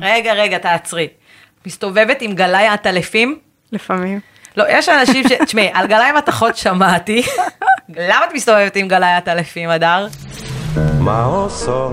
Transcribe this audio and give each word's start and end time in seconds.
רגע, 0.00 0.32
רגע, 0.32 0.58
תעצרי. 0.58 1.08
מסתובבת 1.66 2.22
עם 2.22 2.32
גלאי 2.34 2.66
עטלפים? 2.66 3.38
לפעמים. 3.72 4.20
לא, 4.56 4.64
יש 4.68 4.88
אנשים 4.88 5.28
ש... 5.28 5.32
תשמעי, 5.32 5.70
על 5.72 5.86
גלאי 5.86 6.12
מתכות 6.12 6.56
שמעתי. 6.56 7.22
למה 7.88 8.24
את 8.24 8.34
מסתובבת 8.34 8.76
עם 8.76 8.88
גלאי 8.88 9.12
עטלפים, 9.12 9.70
הדר? 9.70 10.06
מה 10.98 11.24
עושות 11.24 11.92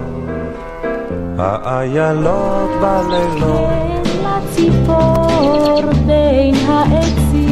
האיילות 1.39 2.69
בלילות? 2.81 4.07
לציפור 4.23 5.81
בין 6.05 6.55
העצים. 6.67 7.51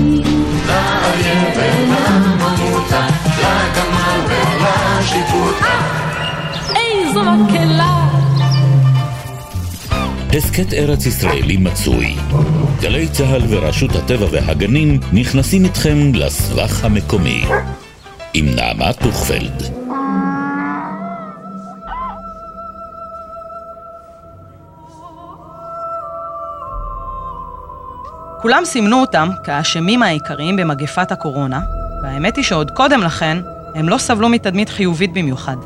איזו 6.75 7.23
מקהלה 7.23 8.08
הסכת 10.38 10.74
ארץ 10.74 11.06
ישראלי 11.06 11.57
מצוי. 11.57 12.15
גלי 12.82 13.07
צה"ל 13.07 13.42
ורשות 13.50 13.96
הטבע 13.96 14.25
והגנים 14.32 15.00
נכנסים 15.14 15.65
איתכם 15.65 15.97
לסבך 16.14 16.86
המקומי. 16.86 17.46
עם 18.34 18.46
נעמה 18.56 18.93
טוכפלד. 18.93 19.64
כולם 28.42 28.65
סימנו 28.65 29.01
אותם 29.01 29.29
כאשמים 29.43 30.04
העיקריים 30.04 30.56
במגפת 30.56 31.11
הקורונה, 31.11 31.59
והאמת 32.03 32.36
היא 32.36 32.44
שעוד 32.44 32.72
קודם 32.72 33.02
לכן, 33.02 33.38
הם 33.75 33.89
לא 33.89 33.98
סבלו 33.98 34.30
מתדמית 34.30 34.70
חיובית 34.70 35.14
במיוחד. 35.14 35.58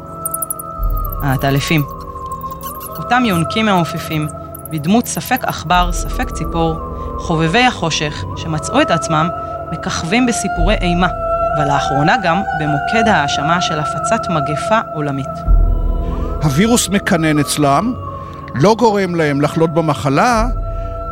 העטלפים. 1.24 1.84
אותם 2.98 3.24
יונקים 3.26 3.66
מעופפים, 3.66 4.28
בדמות 4.74 5.08
ספק 5.08 5.44
עכבר, 5.44 5.90
ספק 5.92 6.32
ציפור, 6.32 6.80
חובבי 7.18 7.64
החושך, 7.64 8.24
שמצאו 8.38 8.82
את 8.82 8.92
עצמם 8.92 9.30
מככבים 9.72 10.26
בסיפורי 10.26 10.76
אימה, 10.82 11.08
ולאחרונה 11.60 12.16
גם 12.24 12.42
במוקד 12.60 13.08
ההאשמה 13.08 13.62
של 13.62 13.80
הפצת 13.80 14.22
מגפה 14.30 14.80
עולמית. 14.94 15.30
הווירוס 16.44 16.90
מקנן 16.90 17.40
אצלם, 17.40 17.94
לא 18.56 18.76
גורם 18.76 19.16
להם 19.16 19.42
לחלות 19.42 19.74
במחלה, 19.74 20.48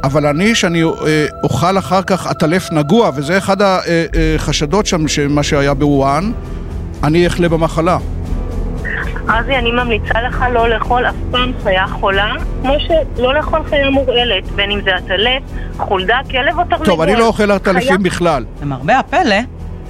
אבל 0.03 0.27
אני, 0.27 0.55
שאני 0.55 0.83
אה, 0.83 1.25
אוכל 1.43 1.77
אחר 1.77 2.01
כך 2.01 2.27
עטלף 2.27 2.71
נגוע, 2.71 3.11
וזה 3.15 3.37
אחד 3.37 3.57
החשדות 3.61 4.85
שם, 4.85 5.05
מה 5.29 5.43
שהיה 5.43 5.73
בוואן, 5.73 6.31
אני 7.03 7.27
אחלה 7.27 7.49
במחלה. 7.49 7.97
אבי, 9.27 9.57
אני 9.57 9.71
ממליצה 9.71 10.21
לך 10.21 10.45
לא 10.53 10.69
לאכול 10.69 11.05
אף 11.05 11.15
פעם 11.31 11.51
חיה 11.63 11.87
חולה, 11.87 12.33
כמו 12.61 12.73
שלא 12.79 13.33
לאכול 13.33 13.59
חיה 13.69 13.89
מורעלת, 13.89 14.51
בין 14.51 14.71
אם 14.71 14.81
זה 14.83 14.95
עטלף, 14.95 15.43
חולדה, 15.77 16.19
כלב 16.31 16.59
או 16.59 16.63
תרנגול. 16.63 16.85
טוב, 16.85 17.01
אני 17.01 17.15
לא 17.15 17.27
אוכל 17.27 17.51
עטלפים 17.51 18.03
בכלל. 18.03 18.45
למרבה 18.61 18.99
הפלא, 18.99 19.35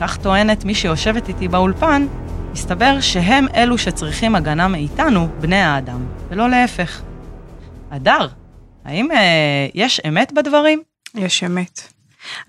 כך 0.01 0.17
טוענת 0.17 0.65
מי 0.65 0.75
שיושבת 0.75 1.27
איתי 1.27 1.47
באולפן, 1.47 2.05
מסתבר 2.53 2.99
שהם 2.99 3.45
אלו 3.55 3.77
שצריכים 3.77 4.35
הגנה 4.35 4.67
מאיתנו, 4.67 5.27
בני 5.39 5.61
האדם, 5.61 6.05
ולא 6.29 6.49
להפך. 6.49 7.01
הדר, 7.91 8.27
האם 8.85 9.11
אה, 9.11 9.67
יש 9.73 10.01
אמת 10.07 10.33
בדברים? 10.33 10.81
יש 11.15 11.43
אמת. 11.43 11.81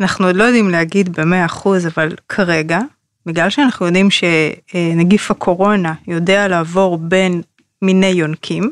אנחנו 0.01 0.27
עוד 0.27 0.37
לא 0.37 0.45
יודעים 0.45 0.71
להגיד 0.71 1.21
במאה 1.21 1.45
אחוז, 1.45 1.87
אבל 1.87 2.17
כרגע, 2.29 2.79
בגלל 3.27 3.51
שאנחנו 3.51 3.87
יודעים 3.87 4.09
שנגיף 4.11 5.31
הקורונה 5.31 5.95
יודע 6.07 6.49
לעבור 6.49 6.99
בין 6.99 7.43
מיני 7.83 8.07
יונקים, 8.07 8.71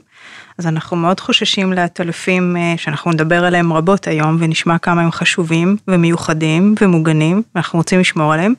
אז 0.58 0.66
אנחנו 0.66 0.96
מאוד 0.96 1.20
חוששים 1.20 1.72
לעטלפים 1.72 2.56
אה, 2.56 2.74
שאנחנו 2.76 3.12
נדבר 3.12 3.44
עליהם 3.44 3.72
רבות 3.72 4.06
היום 4.06 4.36
ונשמע 4.40 4.78
כמה 4.78 5.02
הם 5.02 5.10
חשובים 5.10 5.76
ומיוחדים 5.88 6.74
ומוגנים, 6.80 7.42
ואנחנו 7.54 7.78
רוצים 7.78 8.00
לשמור 8.00 8.32
עליהם. 8.32 8.54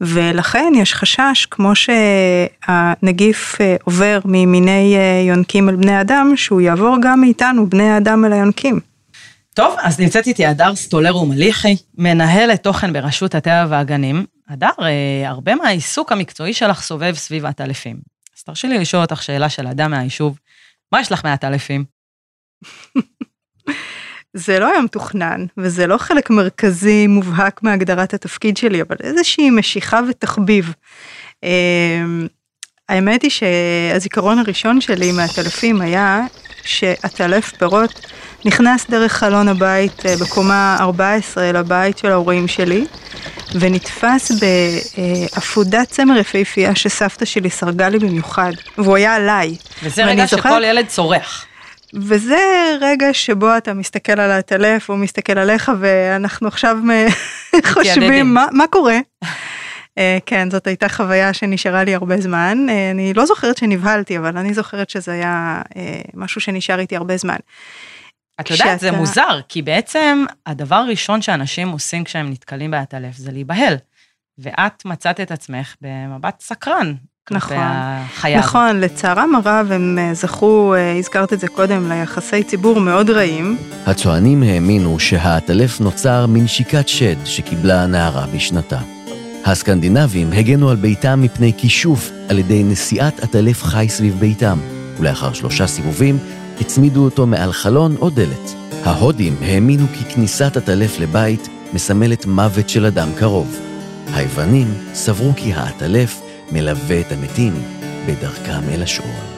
ולכן 0.00 0.72
יש 0.76 0.94
חשש, 0.94 1.46
כמו 1.50 1.72
שהנגיף 1.74 3.60
אה, 3.60 3.76
עובר 3.84 4.18
ממיני 4.24 4.96
אה, 4.96 5.22
יונקים 5.28 5.68
אל 5.68 5.76
בני 5.76 6.00
אדם, 6.00 6.32
שהוא 6.36 6.60
יעבור 6.60 6.96
גם 7.02 7.20
מאיתנו, 7.20 7.70
בני 7.70 7.90
האדם 7.90 8.24
אל 8.24 8.32
היונקים. 8.32 8.80
טוב, 9.54 9.74
אז 9.82 10.00
נמצאת 10.00 10.26
איתי 10.26 10.46
הדר 10.46 10.74
סטולר 10.74 11.16
ומליחי, 11.16 11.76
מנהלת 11.98 12.62
תוכן 12.62 12.92
ברשות 12.92 13.34
הטבע 13.34 13.66
והגנים. 13.68 14.35
הדר, 14.48 14.70
אה, 14.82 15.28
הרבה 15.28 15.54
מהעיסוק 15.54 16.12
המקצועי 16.12 16.54
שלך 16.54 16.82
סובב 16.82 17.14
סביב 17.14 17.46
העטלפים. 17.46 17.96
אז 18.36 18.42
תרשי 18.42 18.66
לי 18.66 18.78
לשאול 18.78 19.02
אותך 19.02 19.22
שאלה 19.22 19.48
של 19.48 19.66
אדם 19.66 19.90
מהיישוב, 19.90 20.38
מה 20.92 21.00
יש 21.00 21.12
לך 21.12 21.24
מהעטלפים? 21.24 21.84
זה 24.36 24.58
לא 24.58 24.72
היה 24.72 24.80
מתוכנן, 24.80 25.46
וזה 25.58 25.86
לא 25.86 25.98
חלק 25.98 26.30
מרכזי 26.30 27.06
מובהק 27.06 27.62
מהגדרת 27.62 28.14
התפקיד 28.14 28.56
שלי, 28.56 28.82
אבל 28.82 28.96
איזושהי 29.02 29.50
משיכה 29.50 30.00
ותחביב. 30.08 30.74
אמ, 31.42 32.26
האמת 32.88 33.22
היא 33.22 33.30
שהזיכרון 33.30 34.38
הראשון 34.38 34.80
שלי 34.80 35.12
מהטלפים 35.12 35.80
היה 35.80 36.20
שעטלף 36.64 37.52
פירות 37.52 38.06
נכנס 38.46 38.90
דרך 38.90 39.12
חלון 39.12 39.48
הבית 39.48 40.06
אה, 40.06 40.14
בקומה 40.20 40.76
14 40.80 41.52
לבית 41.52 41.98
של 41.98 42.12
ההורים 42.12 42.48
שלי, 42.48 42.86
ונתפס 43.60 44.32
בעפודת 44.32 45.88
צמר 45.88 46.16
יפהפייה 46.16 46.74
שסבתא 46.74 47.24
שלי 47.24 47.50
סרגה 47.50 47.88
לי 47.88 47.98
במיוחד, 47.98 48.52
והוא 48.78 48.96
היה 48.96 49.14
עליי. 49.14 49.56
וזה 49.82 50.04
רגע 50.04 50.26
זוכר... 50.26 50.50
שכל 50.50 50.64
ילד 50.64 50.86
צורח. 50.86 51.46
וזה 51.94 52.76
רגע 52.80 53.06
שבו 53.12 53.56
אתה 53.56 53.74
מסתכל 53.74 54.20
על 54.20 54.30
הטלף, 54.30 54.90
הוא 54.90 54.98
מסתכל 54.98 55.38
עליך, 55.38 55.72
ואנחנו 55.80 56.48
עכשיו 56.48 56.76
חושבים, 57.72 58.34
מה, 58.34 58.46
מה 58.52 58.66
קורה? 58.66 58.98
אה, 59.98 60.18
כן, 60.26 60.50
זאת 60.50 60.66
הייתה 60.66 60.88
חוויה 60.88 61.32
שנשארה 61.32 61.84
לי 61.84 61.94
הרבה 61.94 62.20
זמן. 62.20 62.66
אה, 62.68 62.90
אני 62.90 63.14
לא 63.14 63.26
זוכרת 63.26 63.56
שנבהלתי, 63.56 64.18
אבל 64.18 64.38
אני 64.38 64.54
זוכרת 64.54 64.90
שזה 64.90 65.12
היה 65.12 65.62
משהו 66.14 66.40
שנשאר 66.40 66.80
איתי 66.80 66.96
הרבה 66.96 67.16
זמן. 67.16 67.36
את 68.40 68.50
יודעת, 68.50 68.66
שאתה... 68.66 68.76
זה 68.78 68.92
מוזר, 68.92 69.40
כי 69.48 69.62
בעצם 69.62 70.24
הדבר 70.46 70.76
הראשון 70.76 71.22
שאנשים 71.22 71.68
עושים 71.68 72.04
כשהם 72.04 72.30
נתקלים 72.30 72.70
בעטלף 72.70 73.16
זה 73.16 73.32
להיבהל. 73.32 73.74
ואת 74.38 74.84
מצאת 74.84 75.20
את 75.20 75.30
עצמך 75.30 75.74
במבט 75.80 76.40
סקרן. 76.40 76.94
נכון, 77.30 77.56
נכון, 78.36 78.80
לצערם 78.80 79.34
הרב 79.34 79.72
הם 79.72 79.98
זכו, 80.12 80.74
הזכרת 80.98 81.32
את 81.32 81.40
זה 81.40 81.48
קודם, 81.48 81.92
ליחסי 81.92 82.42
ציבור 82.42 82.80
מאוד 82.80 83.10
רעים. 83.10 83.58
הצוענים 83.86 84.42
האמינו 84.42 85.00
שהעטלף 85.00 85.80
נוצר 85.80 86.26
מנשיקת 86.26 86.88
שד 86.88 87.24
שקיבלה 87.24 87.82
הנערה 87.82 88.26
בשנתה. 88.26 88.78
הסקנדינבים 89.44 90.32
הגנו 90.32 90.70
על 90.70 90.76
ביתם 90.76 91.22
מפני 91.22 91.52
כישוף 91.58 92.10
על 92.28 92.38
ידי 92.38 92.64
נשיאת 92.64 93.20
עטלף 93.20 93.62
חי 93.62 93.86
סביב 93.88 94.14
ביתם, 94.14 94.58
ולאחר 94.98 95.32
שלושה 95.32 95.66
סיבובים 95.66 96.18
הצמידו 96.60 97.04
אותו 97.04 97.26
מעל 97.26 97.52
חלון 97.52 97.96
או 98.00 98.10
דלת. 98.10 98.54
ההודים 98.84 99.36
האמינו 99.40 99.86
כי 99.94 100.14
כניסת 100.14 100.56
עטלף 100.56 101.00
לבית 101.00 101.48
מסמלת 101.72 102.26
מוות 102.26 102.68
של 102.68 102.86
אדם 102.86 103.08
קרוב. 103.18 103.58
היוונים 104.14 104.74
סברו 104.94 105.32
כי 105.36 105.52
העטלף 105.52 106.20
מלווה 106.52 107.00
את 107.00 107.12
המתים 107.12 107.52
בדרכם 108.06 108.68
אל 108.68 108.82
השאול. 108.82 109.35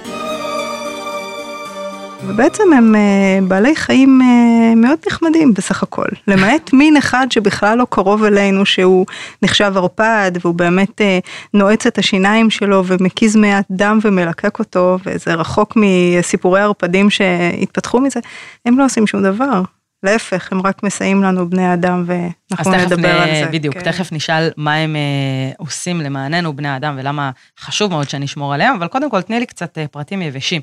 ובעצם 2.26 2.62
הם 2.76 2.94
אה, 2.94 3.38
בעלי 3.48 3.76
חיים 3.76 4.20
אה, 4.22 4.74
מאוד 4.74 4.98
נחמדים 5.06 5.54
בסך 5.54 5.82
הכל, 5.82 6.08
למעט 6.28 6.72
מין 6.78 6.96
אחד 6.96 7.26
שבכלל 7.30 7.78
לא 7.78 7.86
קרוב 7.90 8.24
אלינו, 8.24 8.66
שהוא 8.66 9.06
נחשב 9.42 9.72
ערפד, 9.76 10.32
והוא 10.40 10.54
באמת 10.54 11.00
אה, 11.00 11.18
נועץ 11.54 11.86
את 11.86 11.98
השיניים 11.98 12.50
שלו 12.50 12.84
ומקיז 12.86 13.36
מעט 13.36 13.64
דם 13.70 13.98
ומלקק 14.02 14.58
אותו, 14.58 14.98
וזה 15.06 15.34
רחוק 15.34 15.76
מסיפורי 15.76 16.60
ערפדים 16.60 17.10
שהתפתחו 17.10 18.00
מזה, 18.00 18.20
הם 18.66 18.78
לא 18.78 18.84
עושים 18.84 19.06
שום 19.06 19.22
דבר. 19.22 19.62
להפך, 20.02 20.52
הם 20.52 20.66
רק 20.66 20.82
מסייעים 20.82 21.22
לנו 21.22 21.50
בני 21.50 21.74
אדם 21.74 22.04
ואנחנו 22.06 22.72
נדבר 22.72 23.18
נ... 23.18 23.22
על 23.22 23.34
זה. 23.34 23.48
בדיוק, 23.52 23.74
כן. 23.74 23.80
תכף 23.80 24.12
נשאל 24.12 24.50
מה 24.56 24.74
הם 24.74 24.96
אה, 24.96 25.00
עושים 25.58 26.00
למעננו 26.00 26.56
בני 26.56 26.76
אדם 26.76 26.94
ולמה 26.98 27.30
חשוב 27.60 27.90
מאוד 27.90 28.08
שנשמור 28.08 28.54
עליהם, 28.54 28.74
אבל 28.74 28.88
קודם 28.88 29.10
כל 29.10 29.22
תני 29.22 29.40
לי 29.40 29.46
קצת 29.46 29.78
אה, 29.78 29.86
פרטים 29.88 30.22
יבשים. 30.22 30.62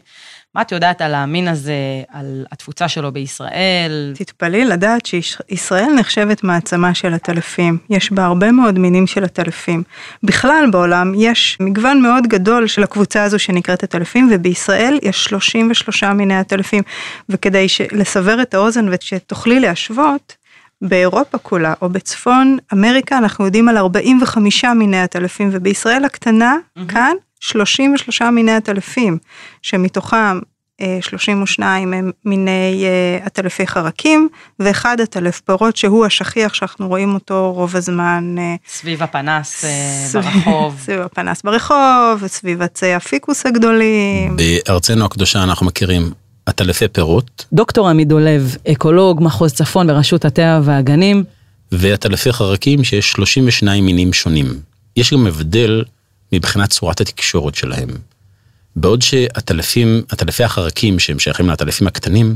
מה 0.56 0.62
את 0.62 0.72
יודעת 0.72 1.02
על 1.02 1.16
המין 1.16 1.48
הזה, 1.48 1.74
על 2.12 2.46
התפוצה 2.52 2.88
שלו 2.88 3.12
בישראל? 3.12 4.14
תתפלאי 4.16 4.66
לדעת 4.66 5.06
שישראל 5.06 5.94
נחשבת 6.00 6.44
מעצמה 6.44 6.94
של 6.94 7.14
הטלפים. 7.14 7.78
יש 7.90 8.12
בה 8.12 8.26
הרבה 8.26 8.52
מאוד 8.52 8.80
מינים 8.80 9.08
של 9.08 9.24
הטלפים. 9.24 9.84
בכלל 10.24 10.66
בעולם 10.72 11.14
יש 11.16 11.58
מגוון 11.60 12.02
מאוד 12.02 12.28
גדול 12.28 12.68
של 12.68 12.84
הקבוצה 12.84 13.24
הזו 13.24 13.40
שנקראת 13.40 13.84
הטלפים, 13.84 14.30
ובישראל 14.32 15.00
יש 15.02 15.24
33 15.24 16.04
מיני 16.04 16.36
הטלפים. 16.36 16.84
וכדי 17.30 17.68
לסבר 17.92 18.42
את 18.42 18.54
האוזן 18.54 18.86
ושתוכלי 18.92 19.60
להשוות, 19.60 20.36
באירופה 20.82 21.38
כולה 21.38 21.74
או 21.82 21.90
בצפון 21.90 22.58
אמריקה 22.74 23.18
אנחנו 23.18 23.46
יודעים 23.46 23.70
על 23.70 23.78
45 23.78 24.66
מיני 24.66 25.02
הטלפים 25.02 25.50
ובישראל 25.52 26.06
הקטנה 26.06 26.56
mm-hmm. 26.56 26.82
כאן 26.92 27.14
33 27.40 28.22
מיני 28.22 28.52
הטלפים, 28.52 29.18
שמתוכם 29.62 30.40
32 31.02 31.94
הם 31.94 32.12
מיני 32.26 32.84
אה, 32.86 33.26
עטלפי 33.26 33.68
חרקים, 33.68 34.30
ואחד 34.60 35.02
עטלף 35.02 35.40
פירות 35.42 35.78
שהוא 35.78 36.06
השכיח 36.06 36.54
שאנחנו 36.54 36.88
רואים 36.88 37.14
אותו 37.14 37.54
רוב 37.54 37.76
הזמן. 37.76 38.36
אה, 38.38 38.56
סביב 38.68 39.04
הפנס 39.04 39.66
אה, 39.66 39.70
סביב- 40.06 40.24
ברחוב. 40.24 40.76
סביב 40.86 41.00
הפנס 41.00 41.42
ברחוב, 41.42 42.20
וסביב 42.22 42.62
עצי 42.62 42.94
הפיקוס 42.94 43.46
הגדולים. 43.46 44.38
בארצנו 44.38 45.06
הקדושה 45.06 45.44
אנחנו 45.44 45.66
מכירים 45.66 46.12
עטלפי 46.46 46.88
פירות 46.88 47.46
דוקטור 47.54 47.90
עמית 47.90 48.08
דולב, 48.08 48.56
אקולוג 48.72 49.24
מחוז 49.24 49.54
צפון 49.54 49.88
ברשות 49.88 50.26
הטבע 50.26 50.60
והגנים. 50.64 51.24
ועטלפי 51.72 52.32
חרקים 52.34 52.84
שיש 52.84 53.12
32 53.12 53.86
מינים 53.86 54.14
שונים. 54.14 54.48
יש 54.98 55.14
גם 55.14 55.28
הבדל 55.28 55.84
מבחינת 56.32 56.70
צורת 56.70 57.02
התקשורת 57.02 57.56
שלהם. 57.56 57.90
בעוד 58.76 59.02
שעטלפים, 59.02 60.02
עטלפי 60.10 60.44
החרקים 60.44 61.00
שהם 61.00 61.20
שייכים 61.20 61.48
לעטלפים 61.48 61.88
הקטנים, 61.88 62.36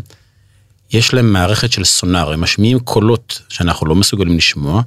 יש 0.94 1.14
להם 1.14 1.34
מערכת 1.34 1.72
של 1.72 1.84
סונאר, 1.84 2.32
הם 2.34 2.42
משמיעים 2.42 2.80
קולות 2.80 3.42
שאנחנו 3.50 3.88
לא 3.88 3.96
מסוגלים 3.96 4.38
לשמוע, 4.38 4.82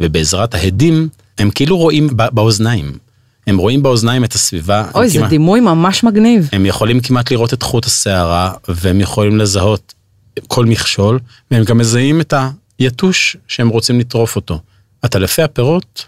ובעזרת 0.00 0.54
ההדים 0.54 1.08
הם 1.38 1.50
כאילו 1.50 1.76
רואים 1.78 2.08
באוזניים. 2.16 2.98
הם 3.46 3.58
רואים 3.58 3.82
באוזניים 3.82 4.24
את 4.24 4.32
הסביבה. 4.32 4.84
אוי, 4.94 5.08
זה 5.08 5.18
כמעט- 5.18 5.30
דימוי 5.30 5.60
ממש 5.60 6.04
מגניב. 6.04 6.48
הם 6.52 6.66
יכולים 6.66 7.00
כמעט 7.00 7.30
לראות 7.30 7.54
את 7.54 7.62
חוט 7.62 7.86
השערה, 7.86 8.52
והם 8.68 9.00
יכולים 9.00 9.38
לזהות 9.38 9.94
כל 10.48 10.66
מכשול, 10.66 11.18
והם 11.50 11.64
גם 11.64 11.78
מזהים 11.78 12.20
את 12.20 12.34
היתוש 12.78 13.36
שהם 13.48 13.68
רוצים 13.68 14.00
לטרוף 14.00 14.36
אותו. 14.36 14.60
עטלפי 15.02 15.42
הפירות, 15.42 16.06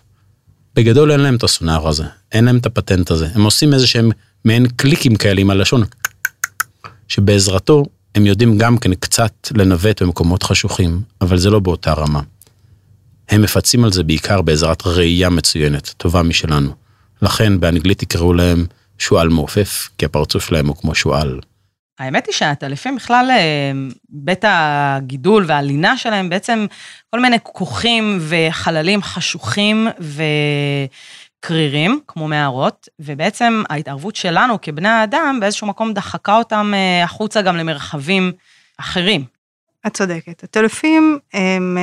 בגדול 0.74 1.12
אין 1.12 1.20
להם 1.20 1.36
את 1.36 1.42
הסונאר 1.42 1.88
הזה, 1.88 2.04
אין 2.32 2.44
להם 2.44 2.56
את 2.56 2.66
הפטנט 2.66 3.10
הזה. 3.10 3.28
הם 3.34 3.42
עושים 3.42 3.74
איזה 3.74 3.86
שהם 3.86 4.10
מעין 4.44 4.66
קליקים 4.68 5.16
כאלה 5.16 5.40
עם 5.40 5.50
הלשון, 5.50 5.84
שבעזרתו 7.08 7.84
הם 8.14 8.26
יודעים 8.26 8.58
גם 8.58 8.78
כן 8.78 8.94
קצת 8.94 9.48
לנווט 9.54 10.02
במקומות 10.02 10.42
חשוכים, 10.42 11.02
אבל 11.20 11.36
זה 11.36 11.50
לא 11.50 11.60
באותה 11.60 11.92
רמה. 11.92 12.20
הם 13.28 13.42
מפצים 13.42 13.84
על 13.84 13.92
זה 13.92 14.02
בעיקר 14.02 14.42
בעזרת 14.42 14.86
ראייה 14.86 15.30
מצוינת, 15.30 15.94
טובה 15.96 16.22
משלנו. 16.22 16.74
לכן 17.22 17.60
באנגלית 17.60 18.02
יקראו 18.02 18.34
להם 18.34 18.66
שועל 18.98 19.28
מעופף, 19.28 19.88
כי 19.98 20.04
הפרצוף 20.04 20.46
שלהם 20.46 20.66
הוא 20.66 20.76
כמו 20.76 20.94
שועל. 20.94 21.40
האמת 21.98 22.26
היא 22.26 22.34
שהטלפים 22.34 22.96
בכלל, 22.96 23.30
אה, 23.30 23.72
בית 24.08 24.44
הגידול 24.48 25.44
והלינה 25.46 25.96
שלהם 25.96 26.28
בעצם 26.28 26.66
כל 27.10 27.20
מיני 27.20 27.36
כוכים 27.42 28.18
וחללים 28.20 29.02
חשוכים 29.02 29.88
וקרירים, 31.40 32.00
כמו 32.06 32.28
מערות, 32.28 32.88
ובעצם 32.98 33.62
ההתערבות 33.70 34.16
שלנו 34.16 34.60
כבני 34.62 34.88
האדם 34.88 35.38
באיזשהו 35.40 35.66
מקום 35.66 35.92
דחקה 35.92 36.36
אותם 36.36 36.72
אה, 36.74 37.04
החוצה 37.04 37.42
גם 37.42 37.56
למרחבים 37.56 38.32
אחרים. 38.78 39.24
את 39.86 39.94
צודקת. 39.94 40.44
הטלפים 40.44 41.18
הם 41.34 41.78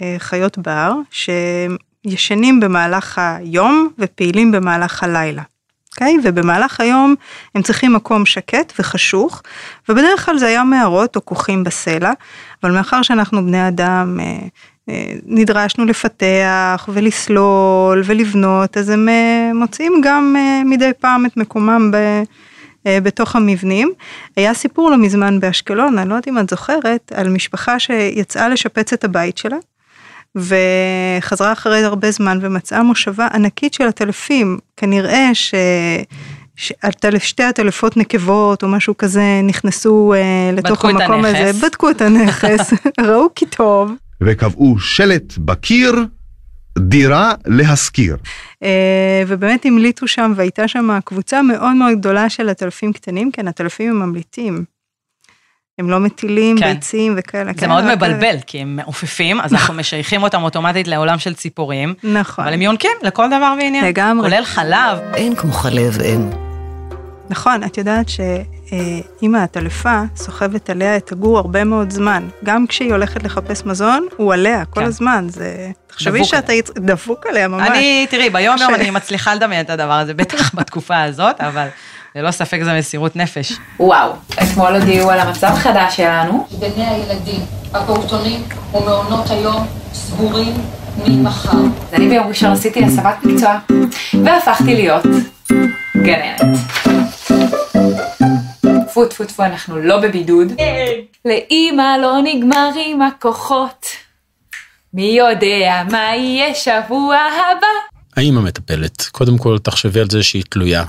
אה, 0.00 0.16
חיות 0.18 0.58
בר 0.58 0.92
שישנים 1.10 2.60
במהלך 2.60 3.18
היום 3.18 3.88
ופעילים 3.98 4.52
במהלך 4.52 5.02
הלילה. 5.02 5.42
אוקיי? 5.94 6.16
ובמהלך 6.22 6.80
היום 6.80 7.14
הם 7.54 7.62
צריכים 7.62 7.92
מקום 7.92 8.26
שקט 8.26 8.72
וחשוך, 8.78 9.42
ובדרך 9.88 10.26
כלל 10.26 10.38
זה 10.38 10.46
היה 10.46 10.64
מערות 10.64 11.16
או 11.16 11.24
כוכים 11.24 11.64
בסלע, 11.64 12.12
אבל 12.62 12.72
מאחר 12.72 13.02
שאנחנו 13.02 13.46
בני 13.46 13.68
אדם 13.68 14.20
אה, 14.20 14.38
אה, 14.88 15.12
נדרשנו 15.26 15.84
לפתח 15.84 16.88
ולסלול 16.92 18.02
ולבנות, 18.04 18.76
אז 18.76 18.88
הם 18.88 19.08
אה, 19.08 19.50
מוצאים 19.54 20.00
גם 20.04 20.36
מדי 20.64 20.90
פעם 21.00 21.26
את 21.26 21.36
מקומם 21.36 21.90
ב... 21.90 21.96
בתוך 23.02 23.36
המבנים. 23.36 23.92
היה 24.36 24.54
סיפור 24.54 24.90
לא 24.90 24.96
מזמן 24.96 25.40
באשקלון, 25.40 25.98
אני 25.98 26.08
לא 26.08 26.14
יודעת 26.14 26.28
אם 26.28 26.38
את 26.38 26.50
זוכרת, 26.50 27.12
על 27.14 27.28
משפחה 27.28 27.78
שיצאה 27.78 28.48
לשפץ 28.48 28.92
את 28.92 29.04
הבית 29.04 29.38
שלה, 29.38 29.56
וחזרה 30.36 31.52
אחרי 31.52 31.84
הרבה 31.84 32.10
זמן 32.10 32.38
ומצאה 32.40 32.82
מושבה 32.82 33.28
ענקית 33.34 33.74
של 33.74 33.88
הטלפים. 33.88 34.58
כנראה 34.76 35.30
ש... 35.34 35.54
שתי 37.18 37.42
הטלפות 37.42 37.96
נקבות 37.96 38.62
או 38.62 38.68
משהו 38.68 38.96
כזה 38.96 39.40
נכנסו 39.42 40.14
אה, 40.14 40.50
לתוך 40.52 40.84
המקום 40.84 41.24
הנכס. 41.24 41.40
הזה, 41.40 41.66
בדקו 41.66 41.90
את 41.90 42.02
הנכס, 42.02 42.72
ראו 43.06 43.26
כי 43.34 43.46
טוב. 43.46 43.92
וקבעו 44.20 44.78
שלט 44.78 45.38
בקיר, 45.38 46.04
דירה 46.78 47.32
להשכיר. 47.46 48.16
אה, 48.62 49.22
ובאמת 49.26 49.66
המליטו 49.66 50.08
שם 50.08 50.32
והייתה 50.36 50.68
שם 50.68 50.98
קבוצה 51.04 51.42
מאוד 51.42 51.74
מאוד 51.76 51.98
גדולה 51.98 52.30
של 52.30 52.48
עטלפים 52.48 52.92
קטנים, 52.92 53.30
כן, 53.32 53.48
עטלפים 53.48 53.90
הם 53.90 54.08
ממליטים. 54.08 54.64
הם 55.78 55.90
לא 55.90 56.00
מטילים 56.00 56.58
כן. 56.58 56.74
ביצים 56.74 57.14
וכאלה. 57.18 57.52
זה 57.52 57.60
כן, 57.60 57.68
מאוד 57.68 57.94
מבלבל, 57.94 58.36
כי 58.46 58.58
הם 58.58 58.76
מעופפים, 58.76 59.40
אז 59.40 59.52
אנחנו 59.52 59.74
משייכים 59.74 60.22
אותם 60.22 60.42
אוטומטית 60.42 60.88
לעולם 60.88 61.18
של 61.18 61.34
ציפורים, 61.34 61.94
נכון, 62.02 62.44
אבל 62.44 62.54
הם 62.54 62.62
יונקים 62.62 62.90
לכל 63.02 63.26
דבר 63.26 63.54
ועניין. 63.60 63.84
לגמרי. 63.84 64.30
כולל 64.30 64.44
חלב. 64.44 64.98
אין 65.14 65.34
כמו 65.36 65.52
חלב 65.52 65.98
אם. 66.02 66.30
נכון, 67.30 67.64
את 67.64 67.78
יודעת 67.78 68.06
שאמא 68.08 69.36
העטלפה 69.38 70.02
סוחבת 70.16 70.70
עליה 70.70 70.96
את 70.96 71.12
הגור 71.12 71.38
הרבה 71.38 71.64
מאוד 71.64 71.90
זמן. 71.90 72.28
גם 72.44 72.66
כשהיא 72.66 72.92
הולכת 72.92 73.22
לחפש 73.22 73.64
מזון, 73.66 74.06
הוא 74.16 74.32
עליה 74.32 74.64
כל 74.64 74.80
כן. 74.80 74.86
הזמן. 74.86 75.26
זה... 75.28 75.70
תחשבי 75.86 76.24
שאתה 76.24 76.52
יצ- 76.52 76.70
דבוק 76.80 77.26
עליה 77.26 77.48
ממש. 77.48 77.68
אני, 77.68 78.06
תראי, 78.10 78.30
ביום 78.30 78.56
יום 78.60 78.70
ש- 78.70 78.74
אני 78.80 78.90
מצליחה 78.90 79.34
לדמיין 79.34 79.64
את 79.64 79.70
הדבר 79.70 79.92
הזה, 79.92 80.14
בטח 80.14 80.54
בתקופה 80.54 81.02
הזאת, 81.02 81.40
אבל 81.40 81.66
ללא 82.16 82.30
ספק 82.30 82.62
זה 82.62 82.78
מסירות 82.78 83.16
נפש. 83.16 83.52
וואו, 83.80 84.12
אתמול 84.42 84.74
הודיעו 84.74 85.10
על 85.10 85.20
המצב 85.20 85.46
החדש 85.46 85.96
שלנו. 85.96 86.46
גני 86.60 86.86
הילדים, 86.86 87.40
הפעוטונים 87.74 88.42
ומעונות 88.74 89.30
היום 89.30 89.66
סגורים 89.92 90.54
ממחר. 91.06 91.58
אני 91.92 92.08
ביום 92.08 92.26
ראשון 92.26 92.52
עשיתי 92.52 92.84
הסבת 92.84 93.24
מקצוע, 93.24 93.58
והפכתי 94.24 94.74
להיות 94.74 95.04
גננת. 95.96 96.40
טפו 98.88 99.06
טפו 99.06 99.24
טפו, 99.24 99.42
אנחנו 99.42 99.78
לא 99.78 100.00
בבידוד. 100.00 100.52
לאימא 101.24 101.96
לא 102.02 102.18
נגמרים 102.24 103.02
הכוחות. 103.02 103.86
מי 104.94 105.16
יודע 105.18 105.82
מה 105.90 106.16
יהיה 106.16 106.54
שבוע 106.54 107.16
הבא? 107.16 107.66
האם 108.16 108.38
המטפלת, 108.38 109.02
קודם 109.02 109.38
כל 109.38 109.58
תחשבי 109.58 110.00
על 110.00 110.10
זה 110.10 110.22
שהיא 110.22 110.42
תלויה. 110.50 110.84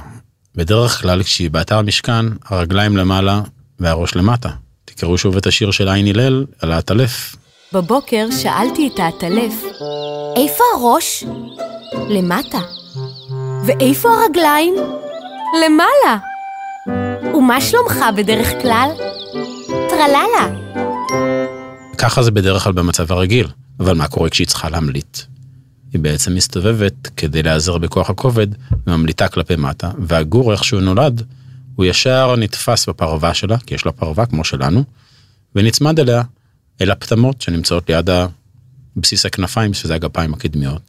בדרך 0.56 1.02
כלל 1.02 1.24
כשהיא 1.24 1.50
באתר 1.52 1.78
המשכן, 1.78 2.26
הרגליים 2.46 2.98
למעלה 2.98 3.42
והראש 3.80 4.16
למטה. 4.16 4.50
תקראו 4.86 5.18
שוב 5.18 5.38
את 5.38 5.48
השיר 5.48 5.72
של 5.72 5.90
עין 5.90 6.08
הלל 6.08 6.46
על 6.62 6.72
העטלף. 6.72 7.36
בבוקר 7.74 8.28
שאלתי 8.42 8.90
את 8.94 9.00
העטלף, 9.00 9.54
איפה 10.36 10.64
הראש? 10.76 11.24
למטה. 12.10 12.60
ואיפה 13.66 14.10
הרגליים? 14.10 14.76
למעלה. 15.66 16.18
ומה 17.36 17.62
שלומך 17.62 17.96
בדרך 18.18 18.48
כלל? 18.62 18.90
טרללה. 19.90 20.56
ככה 21.98 22.24
זה 22.24 22.32
בדרך 22.32 22.64
כלל 22.64 22.74
במצב 22.74 23.12
הרגיל, 23.12 23.48
אבל 23.80 23.94
מה 23.94 24.08
קורה 24.08 24.30
כשהיא 24.30 24.48
צריכה 24.48 24.70
להמליט? 24.70 25.18
היא 25.94 26.02
בעצם 26.02 26.36
מסתובבת 26.36 27.08
כדי 27.18 27.44
להיעזר 27.44 27.78
בכוח 27.78 28.10
הכובד 28.10 28.48
וממליטה 28.88 29.28
כלפי 29.28 29.56
מטה, 29.56 29.92
והגור 30.00 30.52
איך 30.52 30.64
שהוא 30.64 30.82
נולד, 30.82 31.22
הוא 31.76 31.86
ישר 31.86 32.36
נתפס 32.36 32.90
בפרווה 32.90 33.34
שלה, 33.34 33.58
כי 33.58 33.76
יש 33.76 33.86
לה 33.86 33.92
פרווה 33.92 34.26
כמו 34.26 34.44
שלנו, 34.44 34.84
ונצמד 35.56 36.00
אליה, 36.00 36.24
אל 36.82 36.92
הפטמות 36.92 37.42
שנמצאות 37.42 37.90
ליד 37.90 38.10
בסיס 38.96 39.26
הכנפיים, 39.26 39.74
שזה 39.74 39.96
הגפיים 39.96 40.34
הקדמיות, 40.34 40.82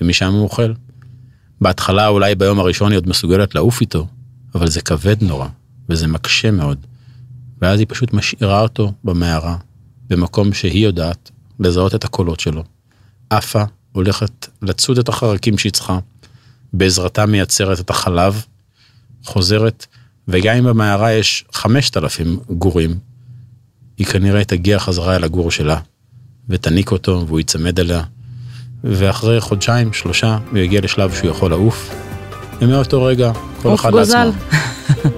ומשם 0.00 0.32
הוא 0.32 0.42
אוכל. 0.42 0.72
בהתחלה 1.60 2.08
אולי 2.08 2.34
ביום 2.34 2.58
הראשון 2.58 2.92
היא 2.92 2.96
עוד 2.96 3.08
מסוגלת 3.08 3.54
לעוף 3.54 3.80
איתו, 3.80 4.06
אבל 4.54 4.70
זה 4.70 4.80
כבד 4.80 5.22
נורא, 5.22 5.48
וזה 5.88 6.06
מקשה 6.06 6.50
מאוד. 6.50 6.86
ואז 7.62 7.78
היא 7.78 7.86
פשוט 7.90 8.12
משאירה 8.12 8.60
אותו 8.60 8.92
במערה, 9.04 9.56
במקום 10.08 10.52
שהיא 10.52 10.84
יודעת 10.84 11.30
לזהות 11.60 11.94
את 11.94 12.04
הקולות 12.04 12.40
שלו. 12.40 12.64
עפה 13.30 13.64
הולכת 13.94 14.48
לצוד 14.62 14.98
את 14.98 15.08
החרקים 15.08 15.58
שהיא 15.58 15.72
צריכה, 15.72 15.98
בעזרתה 16.72 17.26
מייצרת 17.26 17.80
את 17.80 17.90
החלב, 17.90 18.44
חוזרת, 19.24 19.86
וגם 20.28 20.56
אם 20.56 20.64
במערה 20.64 21.12
יש 21.12 21.44
5,000 21.52 22.38
גורים, 22.50 22.98
היא 23.98 24.06
כנראה 24.06 24.44
תגיע 24.44 24.78
חזרה 24.78 25.16
אל 25.16 25.24
הגור 25.24 25.50
שלה, 25.50 25.78
ותניק 26.48 26.90
אותו 26.90 27.24
והוא 27.26 27.38
ייצמד 27.38 27.80
אליה, 27.80 28.02
ואחרי 28.84 29.40
חודשיים, 29.40 29.92
שלושה, 29.92 30.38
הוא 30.50 30.58
יגיע 30.58 30.80
לשלב 30.80 31.14
שהוא 31.14 31.30
יכול 31.30 31.50
לעוף, 31.50 31.94
ומאותו 32.60 33.04
רגע, 33.04 33.32
כל 33.62 33.74
אחד. 33.74 33.94
לעצמו. 33.94 34.32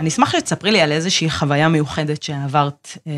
אני 0.00 0.08
אשמח 0.08 0.32
שתספרי 0.32 0.70
לי 0.70 0.80
על 0.80 0.92
איזושהי 0.92 1.30
חוויה 1.30 1.68
מיוחדת 1.68 2.22
שעברת 2.22 2.88
אה, 3.06 3.12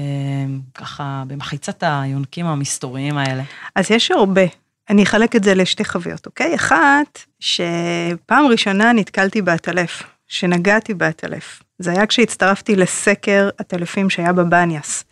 ככה 0.75 1.23
במחיצת 1.27 1.83
היונקים 1.87 2.47
המסתוריים 2.47 3.19
האלה. 3.19 3.43
אז 3.75 3.91
יש 3.91 4.11
הרבה. 4.11 4.43
אני 4.91 5.03
אחלק 5.03 5.37
את 5.37 5.45
זה 5.45 5.55
לשתי 5.55 5.85
חוויות, 5.85 6.27
אוקיי? 6.27 6.55
אחת, 6.55 7.19
שפעם 7.41 8.47
ראשונה 8.51 8.93
נתקלתי 8.93 9.43
בעטלף, 9.43 10.03
שנגעתי 10.29 10.95
בעטלף. 10.95 11.63
זה 11.79 11.91
היה 11.91 12.07
כשהצטרפתי 12.07 12.77
לסקר 12.77 13.49
עטלפים 13.59 14.11
שהיה 14.11 14.33
בבניאס. 14.33 15.05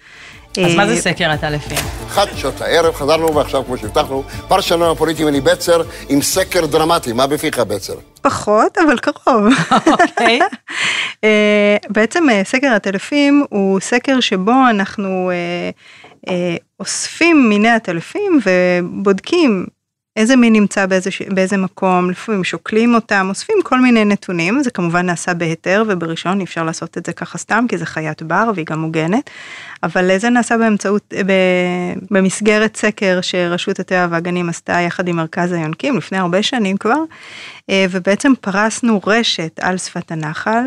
אז 0.58 0.74
מה 0.74 0.86
זה 0.86 0.92
אה, 0.92 1.00
סקר 1.00 1.30
עטלפים? 1.30 1.78
אחת 2.06 2.28
שעות 2.36 2.60
הערב 2.60 2.94
חזרנו, 2.94 3.34
ועכשיו, 3.34 3.64
כמו 3.64 3.78
שהבטחנו, 3.78 4.24
פרשנו 4.48 4.92
הפוליטי 4.92 5.24
מני 5.24 5.40
בצר 5.40 5.82
עם 6.08 6.22
סקר 6.22 6.66
דרמטי. 6.66 7.12
מה 7.12 7.26
בפיך, 7.26 7.58
בצר? 7.58 7.94
פחות, 8.22 8.78
אבל 8.78 8.98
קרוב. 8.98 9.46
אוקיי. 9.86 10.40
אה, 11.24 11.76
בעצם 11.88 12.30
אה, 12.30 12.42
סקר 12.44 12.72
הטלפים 12.72 13.44
הוא 13.50 13.80
סקר 13.80 14.20
שבו 14.20 14.52
אנחנו 14.70 15.30
אוספים 16.80 17.48
מיני 17.48 17.68
הטלפים 17.68 18.40
ובודקים 18.46 19.66
איזה 20.16 20.36
מין 20.36 20.52
נמצא 20.52 20.86
באיזה, 20.86 21.10
באיזה 21.28 21.56
מקום, 21.56 22.10
לפעמים 22.10 22.44
שוקלים 22.44 22.94
אותם, 22.94 23.26
אוספים 23.28 23.56
כל 23.64 23.80
מיני 23.80 24.04
נתונים, 24.04 24.62
זה 24.62 24.70
כמובן 24.70 25.06
נעשה 25.06 25.34
בהיתר 25.34 25.84
ובראשון 25.88 26.38
אי 26.38 26.44
אפשר 26.44 26.64
לעשות 26.64 26.98
את 26.98 27.06
זה 27.06 27.12
ככה 27.12 27.38
סתם 27.38 27.64
כי 27.68 27.78
זה 27.78 27.86
חיית 27.86 28.22
בר 28.22 28.50
והיא 28.54 28.66
גם 28.66 28.80
מוגנת, 28.80 29.30
אבל 29.82 30.18
זה 30.18 30.30
נעשה 30.30 30.58
באמצעות, 30.58 31.14
ב, 31.26 31.32
במסגרת 32.10 32.76
סקר 32.76 33.18
שרשות 33.22 33.80
הטבע 33.80 34.06
והגנים 34.10 34.48
עשתה 34.48 34.72
יחד 34.72 35.08
עם 35.08 35.16
מרכז 35.16 35.52
היונקים 35.52 35.96
לפני 35.96 36.18
הרבה 36.18 36.42
שנים 36.42 36.76
כבר, 36.76 37.02
אה, 37.70 37.86
ובעצם 37.90 38.32
פרסנו 38.40 39.00
רשת 39.06 39.60
על 39.60 39.78
שפת 39.78 40.12
הנחל, 40.12 40.62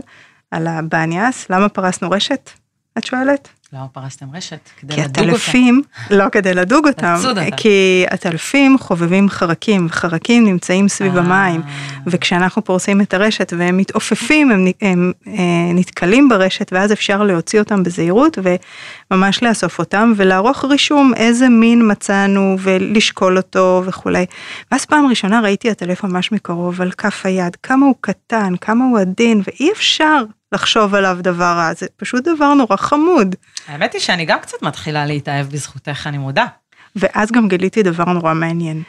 על 0.51 0.67
הבניאס, 0.67 1.49
למה 1.49 1.69
פרסנו 1.69 2.11
רשת? 2.11 2.49
את 2.97 3.03
שואלת? 3.05 3.49
למה 3.73 3.87
פרסתם 3.87 4.25
רשת? 4.33 4.69
כדי 4.79 4.93
כי 4.93 5.01
לדוג 5.01 5.17
אותה. 5.17 5.21
הטלפים, 5.21 5.81
לא 6.11 6.29
כדי 6.31 6.53
לדוג 6.53 6.87
אותם, 6.87 7.15
אותם. 7.25 7.55
כי 7.57 8.05
הטלפים 8.11 8.77
חובבים 8.77 9.29
חרקים, 9.29 9.85
וחרקים 9.89 10.45
נמצאים 10.45 10.83
אה. 10.85 10.89
סביב 10.89 11.17
המים, 11.17 11.61
וכשאנחנו 12.07 12.63
פורסים 12.63 13.01
את 13.01 13.13
הרשת 13.13 13.53
והם 13.57 13.77
מתעופפים, 13.77 14.51
הם, 14.51 14.67
הם 14.81 15.11
אה, 15.27 15.33
נתקלים 15.73 16.29
ברשת, 16.29 16.73
ואז 16.73 16.91
אפשר 16.91 17.23
להוציא 17.23 17.59
אותם 17.59 17.83
בזהירות, 17.83 18.37
וממש 19.11 19.43
לאסוף 19.43 19.79
אותם, 19.79 20.13
ולערוך 20.15 20.65
רישום 20.65 21.13
איזה 21.15 21.49
מין 21.49 21.91
מצאנו, 21.91 22.55
ולשקול 22.59 23.37
אותו 23.37 23.83
וכולי. 23.85 24.25
ואז 24.71 24.85
פעם 24.85 25.07
ראשונה 25.07 25.41
ראיתי 25.41 25.69
הטלף 25.69 26.03
ממש 26.03 26.31
מקרוב 26.31 26.81
על 26.81 26.91
כף 26.91 27.21
היד, 27.25 27.55
כמה 27.55 27.85
הוא 27.85 27.95
קטן, 28.01 28.53
כמה 28.61 28.85
הוא 28.85 28.99
עדין, 28.99 29.41
ואי 29.47 29.71
אפשר 29.71 30.23
לחשוב 30.53 30.95
עליו 30.95 31.17
דבר 31.21 31.43
רע, 31.43 31.73
זה 31.73 31.85
פשוט 31.97 32.23
דבר 32.23 32.53
נורא 32.53 32.75
חמוד. 32.75 33.35
האמת 33.67 33.93
היא 33.93 34.01
שאני 34.01 34.25
גם 34.25 34.39
קצת 34.39 34.61
מתחילה 34.61 35.05
להתאהב 35.05 35.49
בזכותך, 35.49 36.07
אני 36.07 36.17
מודה. 36.17 36.45
ואז 36.95 37.31
גם 37.31 37.47
גיליתי 37.47 37.83
דבר 37.83 38.05
נורא 38.05 38.33
מעניין. 38.33 38.83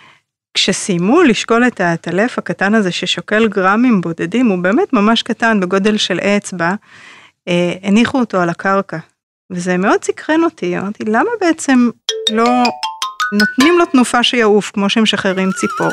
כשסיימו 0.55 1.23
לשקול 1.23 1.67
את 1.67 1.81
האטלף 1.81 2.39
הקטן 2.39 2.75
הזה 2.75 2.93
ששוקל 2.93 3.49
גרמים 3.49 4.01
בודדים, 4.01 4.47
הוא 4.47 4.59
באמת 4.59 4.93
ממש 4.93 5.23
קטן 5.23 5.61
בגודל 5.61 5.97
של 5.97 6.21
אצבע, 6.21 6.75
אה, 7.49 7.73
הניחו 7.83 8.21
אותו 8.21 8.41
על 8.41 8.49
הקרקע. 8.49 8.99
וזה 9.51 9.77
מאוד 9.77 10.05
סקרן 10.05 10.45
אותי, 10.45 10.79
אמרתי, 10.79 11.05
למה 11.05 11.31
בעצם 11.41 11.91
לא 12.31 12.63
נותנים 13.33 13.79
לו 13.79 13.87
תנופה 13.87 14.23
שיעוף 14.23 14.71
כמו 14.71 14.89
שמשחררים 14.89 15.51
ציפור? 15.53 15.91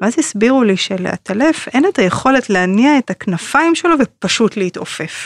ואז 0.00 0.18
הסבירו 0.18 0.64
לי 0.64 0.76
שלעטלף 0.76 1.68
אין 1.68 1.84
את 1.88 1.98
היכולת 1.98 2.50
להניע 2.50 2.98
את 2.98 3.10
הכנפיים 3.10 3.74
שלו 3.74 3.94
ופשוט 4.00 4.56
להתעופף. 4.56 5.24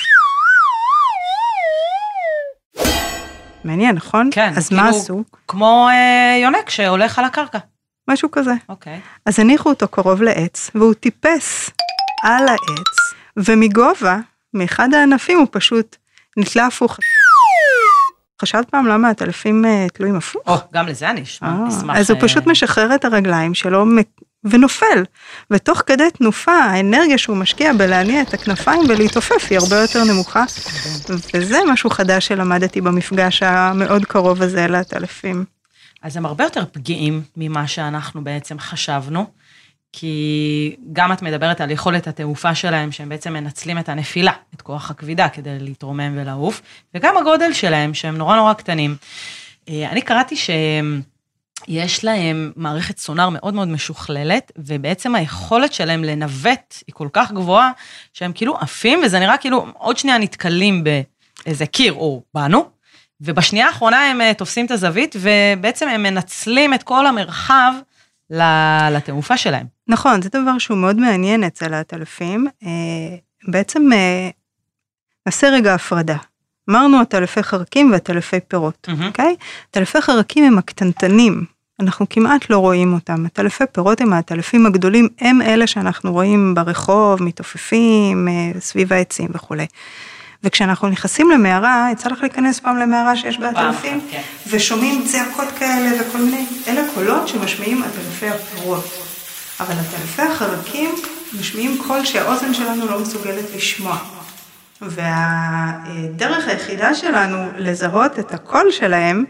מעניין, 3.64 3.96
נכון? 3.96 4.28
כן, 4.32 4.52
אז 4.56 4.68
כאילו, 4.68 4.82
מה 4.82 4.88
עשו? 4.88 5.24
כמו 5.48 5.88
אה, 5.90 6.38
יונק 6.42 6.70
שהולך 6.70 7.18
על 7.18 7.24
הקרקע. 7.24 7.58
משהו 8.08 8.30
כזה. 8.30 8.52
אוקיי. 8.68 9.00
אז 9.26 9.40
הניחו 9.40 9.68
אותו 9.68 9.88
קרוב 9.88 10.22
לעץ, 10.22 10.70
והוא 10.74 10.94
טיפס 10.94 11.70
על 12.22 12.48
העץ, 12.48 13.14
ומגובה, 13.36 14.18
מאחד 14.54 14.94
הענפים 14.94 15.38
הוא 15.38 15.46
פשוט 15.50 15.96
נתלה 16.36 16.66
הפוך. 16.66 16.98
חשבת 18.42 18.70
פעם 18.70 18.86
למה 18.86 19.08
הטלפים 19.08 19.64
אה, 19.64 19.86
תלויים 19.92 20.16
הפוך? 20.16 20.42
או, 20.46 20.54
גם 20.72 20.86
לזה 20.86 21.10
אני 21.10 21.22
אשמע, 21.22 21.48
אה, 21.48 21.68
אשמח. 21.68 21.96
אז 21.96 22.10
הוא 22.10 22.18
אה, 22.18 22.22
פשוט 22.22 22.46
משחרר 22.46 22.94
את 22.94 23.04
הרגליים 23.04 23.54
שלו 23.54 23.84
ונופל, 24.44 25.04
ותוך 25.50 25.82
כדי 25.86 26.10
תנופה 26.18 26.52
האנרגיה 26.52 27.18
שהוא 27.18 27.36
משקיע 27.36 27.72
בלהניע 27.72 28.22
את 28.22 28.34
הכנפיים 28.34 28.80
ולהתעופף 28.88 29.46
היא 29.50 29.58
הרבה 29.58 29.76
יותר 29.76 30.04
נמוכה, 30.04 30.44
וזה 31.34 31.58
משהו 31.72 31.90
חדש 31.90 32.26
שלמדתי 32.26 32.80
במפגש 32.80 33.42
המאוד 33.42 34.04
קרוב 34.04 34.42
הזה 34.42 34.66
לטלפים. 34.66 35.44
אז 36.02 36.16
הם 36.16 36.26
הרבה 36.26 36.44
יותר 36.44 36.64
פגיעים 36.72 37.22
ממה 37.36 37.68
שאנחנו 37.68 38.24
בעצם 38.24 38.58
חשבנו, 38.58 39.26
כי 39.92 40.76
גם 40.92 41.12
את 41.12 41.22
מדברת 41.22 41.60
על 41.60 41.70
יכולת 41.70 42.06
התעופה 42.06 42.54
שלהם, 42.54 42.92
שהם 42.92 43.08
בעצם 43.08 43.32
מנצלים 43.32 43.78
את 43.78 43.88
הנפילה, 43.88 44.32
את 44.54 44.62
כוח 44.62 44.90
הכבידה 44.90 45.28
כדי 45.28 45.58
להתרומם 45.58 46.12
ולעוף, 46.16 46.62
וגם 46.94 47.16
הגודל 47.16 47.52
שלהם, 47.52 47.94
שהם 47.94 48.16
נורא 48.16 48.36
נורא 48.36 48.52
קטנים. 48.52 48.96
אה, 49.68 49.90
אני 49.90 50.02
קראתי 50.02 50.36
שיש 51.64 52.04
להם 52.04 52.52
מערכת 52.56 52.98
סונאר 52.98 53.28
מאוד 53.28 53.54
מאוד 53.54 53.68
משוכללת, 53.68 54.52
ובעצם 54.58 55.14
היכולת 55.14 55.72
שלהם 55.72 56.04
לנווט 56.04 56.74
היא 56.86 56.94
כל 56.94 57.08
כך 57.12 57.32
גבוהה, 57.32 57.70
שהם 58.12 58.32
כאילו 58.32 58.56
עפים, 58.56 59.00
וזה 59.04 59.18
נראה 59.18 59.36
כאילו 59.36 59.66
עוד 59.74 59.96
שנייה 59.96 60.18
נתקלים 60.18 60.84
באיזה 60.84 61.66
קיר 61.66 61.92
או 61.92 62.22
בנו, 62.34 62.70
ובשנייה 63.20 63.66
האחרונה 63.66 64.10
הם 64.10 64.20
אה, 64.20 64.34
תופסים 64.34 64.66
את 64.66 64.70
הזווית, 64.70 65.16
ובעצם 65.20 65.88
הם 65.88 66.02
מנצלים 66.02 66.74
את 66.74 66.82
כל 66.82 67.06
המרחב 67.06 67.72
לתעופה 68.90 69.36
שלהם. 69.36 69.66
נכון, 69.88 70.22
זה 70.22 70.28
דבר 70.28 70.58
שהוא 70.58 70.78
מאוד 70.78 70.96
מעניין 70.96 71.44
אצל 71.44 71.74
הטלפים. 71.74 72.46
אה, 72.62 73.16
בעצם 73.48 73.92
אה, 73.92 74.30
נעשה 75.26 75.48
רגע 75.48 75.74
הפרדה. 75.74 76.16
אמרנו 76.70 77.00
הטלפי 77.00 77.42
חרקים 77.42 77.92
והטלפי 77.92 78.40
פירות, 78.48 78.88
אוקיי? 79.06 79.36
טלפי 79.70 80.00
חרקים 80.00 80.44
הם 80.44 80.58
הקטנטנים, 80.58 81.44
אנחנו 81.80 82.06
כמעט 82.10 82.50
לא 82.50 82.58
רואים 82.58 82.92
אותם. 82.94 83.26
הטלפי 83.26 83.64
פירות 83.72 84.00
הם 84.00 84.12
הטלפים 84.12 84.66
הגדולים, 84.66 85.08
הם 85.20 85.42
אלה 85.42 85.66
שאנחנו 85.66 86.12
רואים 86.12 86.54
ברחוב, 86.54 87.22
מתעופפים, 87.22 88.28
אה, 88.28 88.60
סביב 88.60 88.92
העצים 88.92 89.28
וכולי. 89.34 89.66
וכשאנחנו 90.44 90.88
נכנסים 90.88 91.30
למערה, 91.30 91.88
יצא 91.92 92.08
לך 92.08 92.18
להיכנס 92.22 92.60
פעם 92.60 92.76
למערה 92.76 93.16
שיש 93.16 93.38
בה 93.38 93.52
טלפים, 93.54 94.00
ושומעים 94.50 95.04
צעקות 95.06 95.48
כאלה 95.58 95.90
וכל 96.00 96.18
מיני, 96.18 96.46
אלה 96.68 96.82
קולות 96.94 97.28
שמשמיעים 97.28 97.82
עטלפי 97.82 98.28
הפירות. 98.28 98.84
אבל 99.60 99.74
עטלפי 99.74 100.22
החרקים 100.22 100.90
משמיעים 101.40 101.78
קול 101.86 102.04
שהאוזן 102.04 102.54
שלנו 102.54 102.86
לא 102.86 102.98
מסוגלת 102.98 103.44
לשמוע. 103.56 103.98
והדרך 104.82 106.48
היחידה 106.48 106.94
שלנו 106.94 107.48
לזהות 107.56 108.18
את 108.18 108.34
הקול 108.34 108.70
שלהם 108.70 109.24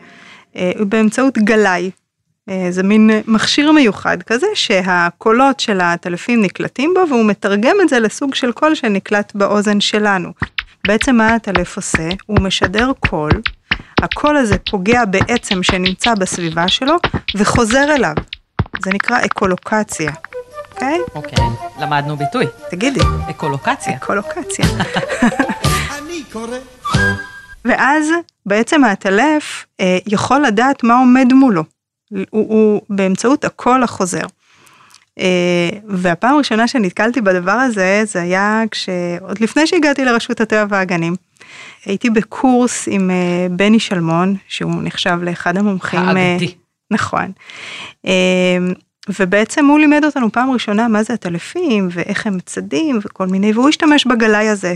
אה, 0.57 0.73
הוא 0.78 0.87
באמצעות 0.87 1.38
גלאי. 1.38 1.90
אה, 2.49 2.66
זה 2.71 2.83
מין 2.83 3.11
מכשיר 3.26 3.73
מיוחד 3.73 4.23
כזה 4.23 4.47
שהקולות 4.54 5.61
של 5.61 5.80
העטלפים 5.80 6.42
נקלטים 6.42 6.95
בו 6.95 7.09
והוא 7.09 7.25
מתרגם 7.25 7.76
את 7.83 7.88
זה 7.88 8.00
לסוג 8.00 8.35
של 8.35 8.52
קול 8.52 8.75
שנקלט 8.75 9.35
באוזן 9.35 9.80
שלנו. 9.80 10.33
בעצם 10.87 11.16
מה 11.16 11.35
העטלף 11.35 11.76
עושה? 11.76 12.09
הוא 12.26 12.40
משדר 12.40 12.92
קול, 13.00 13.30
הקול 14.02 14.37
הזה 14.37 14.59
פוגע 14.71 15.04
בעצם 15.04 15.62
שנמצא 15.62 16.14
בסביבה 16.14 16.69
שלו 16.69 16.97
וחוזר 17.37 17.95
אליו. 17.95 18.14
זה 18.85 18.90
נקרא 18.90 19.19
אקולוקציה, 19.25 20.12
אוקיי? 20.82 20.99
אוקיי, 21.14 21.44
למדנו 21.80 22.16
ביטוי. 22.16 22.46
תגידי. 22.70 23.00
אקולוקציה. 23.30 23.96
אקולוקציה. 23.96 24.66
ואז 27.64 28.10
בעצם 28.46 28.84
האטלף 28.84 29.66
אה, 29.80 29.99
יכול 30.06 30.40
לדעת 30.40 30.84
מה 30.84 30.99
עומד 30.99 31.32
מולו. 31.32 31.64
הוא, 32.10 32.26
הוא 32.30 32.80
באמצעות 32.90 33.44
הקול 33.44 33.82
החוזר. 33.82 34.26
אה, 35.18 35.68
והפעם 35.88 36.34
הראשונה 36.34 36.68
שנתקלתי 36.68 37.20
בדבר 37.20 37.52
הזה, 37.52 38.02
זה 38.06 38.22
היה 38.22 38.62
כשעוד 38.70 39.40
לפני 39.40 39.66
שהגעתי 39.66 40.04
לרשות 40.04 40.40
הטבע 40.40 40.66
והגנים. 40.68 41.14
הייתי 41.84 42.10
בקורס 42.10 42.88
עם 42.90 43.10
אה, 43.10 43.46
בני 43.50 43.80
שלמון, 43.80 44.37
שהוא 44.49 44.82
נחשב 44.82 45.18
לאחד 45.22 45.56
המומחים. 45.56 46.00
אה, 46.00 46.32
האגדי. 46.32 46.54
נכון. 46.90 47.32
ובעצם 49.21 49.67
הוא 49.67 49.79
לימד 49.79 50.05
אותנו 50.05 50.33
פעם 50.33 50.50
ראשונה 50.50 50.88
מה 50.88 51.02
זה 51.02 51.12
הטלפים 51.14 51.88
ואיך 51.93 52.26
הם 52.26 52.38
צדים 52.47 52.99
וכל 53.05 53.26
מיני, 53.26 53.52
והוא 53.52 53.69
השתמש 53.69 54.07
בגלאי 54.07 54.49
הזה, 54.49 54.75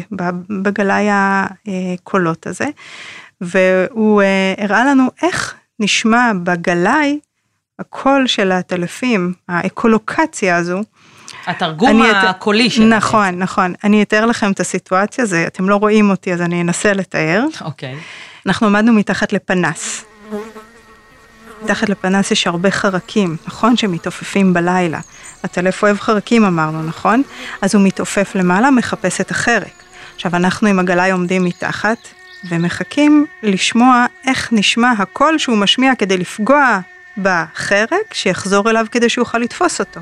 בגלאי 0.62 1.06
הקולות 1.10 2.46
הזה, 2.46 2.66
והוא 3.40 4.22
אה, 4.22 4.54
הראה 4.58 4.84
לנו 4.84 5.08
איך 5.22 5.54
נשמע 5.80 6.32
בגלאי 6.42 7.18
הקול 7.78 8.26
של 8.26 8.52
הטלפים, 8.52 9.32
האקולוקציה 9.48 10.56
הזו. 10.56 10.80
התרגום 11.46 12.02
את- 12.04 12.10
הקולי 12.22 12.70
שלהם. 12.70 12.88
נכון, 12.88 13.28
נכון. 13.38 13.74
אני 13.84 14.02
אתאר 14.02 14.26
לכם 14.26 14.52
את 14.52 14.60
הסיטואציה, 14.60 15.26
זה, 15.26 15.44
אתם 15.46 15.68
לא 15.68 15.76
רואים 15.76 16.10
אותי 16.10 16.32
אז 16.32 16.40
אני 16.40 16.60
אנסה 16.60 16.92
לתאר. 16.92 17.44
אוקיי. 17.60 17.96
אנחנו 18.46 18.66
עמדנו 18.66 18.92
מתחת 18.92 19.32
לפנס. 19.32 20.04
מתחת 21.64 21.88
לפנס 21.88 22.30
יש 22.30 22.46
הרבה 22.46 22.70
חרקים, 22.70 23.36
נכון? 23.46 23.76
שמתעופפים 23.76 24.54
בלילה. 24.54 25.00
הטלף 25.44 25.82
אוהב 25.82 26.00
חרקים 26.00 26.44
אמרנו, 26.44 26.82
נכון? 26.82 27.22
אז 27.62 27.74
הוא 27.74 27.84
מתעופף 27.84 28.32
למעלה, 28.34 28.70
מחפש 28.70 29.20
את 29.20 29.30
החרק. 29.30 29.82
עכשיו 30.14 30.36
אנחנו 30.36 30.68
עם 30.68 30.78
הגלאי 30.78 31.10
עומדים 31.10 31.44
מתחת 31.44 31.98
ומחכים 32.48 33.26
לשמוע 33.42 34.06
איך 34.26 34.48
נשמע 34.52 34.90
הקול 34.98 35.38
שהוא 35.38 35.56
משמיע 35.56 35.94
כדי 35.94 36.16
לפגוע 36.16 36.78
בחרק, 37.16 38.14
שיחזור 38.14 38.70
אליו 38.70 38.86
כדי 38.90 39.08
שיוכל 39.08 39.38
לתפוס 39.38 39.80
אותו. 39.80 40.00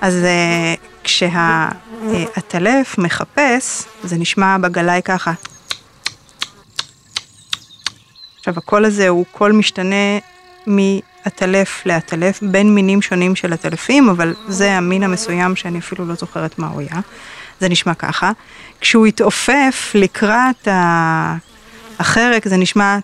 אז 0.00 0.14
uh, 0.14 0.78
כשהטלף 1.04 2.98
מחפש, 2.98 3.84
זה 4.02 4.16
נשמע 4.16 4.58
בגלאי 4.58 5.00
ככה. 5.04 5.32
עכשיו 8.38 8.54
הקול 8.56 8.84
הזה 8.84 9.08
הוא 9.08 9.24
קול 9.32 9.52
משתנה 9.52 10.18
מעטלף 10.68 11.86
לעטלף, 11.86 12.42
בין 12.42 12.74
מינים 12.74 13.02
שונים 13.02 13.36
של 13.36 13.52
עטלפים, 13.52 14.08
אבל 14.08 14.34
זה 14.48 14.72
המין 14.72 15.02
המסוים 15.02 15.56
שאני 15.56 15.78
אפילו 15.78 16.06
לא 16.06 16.14
זוכרת 16.14 16.58
מה 16.58 16.66
הוא 16.68 16.80
היה. 16.80 17.00
זה 17.60 17.68
נשמע 17.68 17.94
ככה. 17.94 18.32
כשהוא 18.80 19.06
התעופף 19.06 19.92
לקראת 19.94 20.68
החרק 21.98 22.48
זה 22.48 22.56
נשמע 22.56 22.98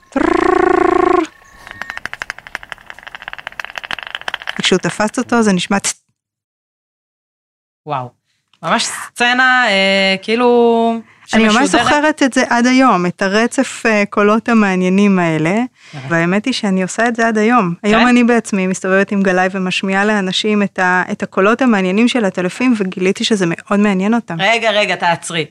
וכשהוא 4.59 4.79
תפס 4.79 5.19
אותו 5.19 5.43
זה 5.43 5.53
נשמע 5.53 5.77
וואו. 7.87 8.11
ממש 8.63 8.85
סצנה 8.85 9.67
אה, 9.69 10.17
כאילו... 10.23 11.01
אני 11.33 11.45
ממש. 11.45 11.69
זוכרת 11.69 12.23
את 12.23 12.33
זה 12.33 12.43
עד 12.51 12.67
היום, 12.67 13.07
את 13.07 13.23
הרצף 13.23 13.87
אה, 13.87 14.03
קולות 14.11 14.49
המעניינים 14.49 15.19
האלה, 15.19 15.55
והאמת 16.09 16.45
היא 16.45 16.55
שאני 16.55 16.83
עושה 16.83 17.09
את 17.09 17.17
זה 17.17 17.29
עד 17.29 17.39
היום. 17.39 17.75
היום 17.83 18.03
כן? 18.03 18.09
אני 18.09 18.25
בעצמי 18.25 18.67
מסתובבת 18.67 19.13
עם 19.13 19.23
גלאי 19.23 19.49
ומשמיעה 19.53 20.05
לאנשים 20.05 20.63
את, 20.63 20.79
ה, 20.79 21.03
את 21.13 21.23
הקולות 21.23 21.63
המעניינים 21.63 22.09
של 22.09 22.25
הטלפים, 22.25 22.75
וגיליתי 22.79 23.25
שזה 23.25 23.45
מאוד 23.49 23.81
מעניין 23.81 24.15
אותם. 24.15 24.37
רגע, 24.41 24.71
רגע, 24.71 24.97
תעצרי. 24.97 25.47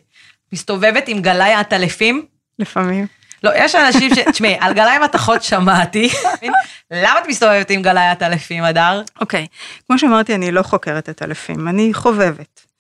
מסתובבת 0.54 1.08
עם 1.08 1.22
גלאי 1.22 1.54
עטלפים? 1.54 2.26
לפעמים. 2.60 3.08
לא, 3.44 3.52
יש 3.56 3.76
אנשים 3.76 4.16
ש... 4.16 4.20
תשמעי, 4.32 4.58
על 4.60 4.74
גלאי 4.74 4.98
מתכות 5.04 5.44
שמעתי. 5.44 6.10
למה 6.92 7.20
את 7.20 7.28
מסתובבת 7.28 7.70
עם 7.70 7.82
גלאי 7.82 8.08
עטלפים, 8.08 8.64
הדר? 8.64 9.02
אוקיי, 9.22 9.48
כמו 9.88 10.00
שאמרתי, 10.00 10.36
אני 10.36 10.52
לא 10.52 10.64
חוקרת 10.64 11.10
את 11.10 11.22
אלפים, 11.22 11.68
אני 11.68 11.94
חובבת. 11.94 12.73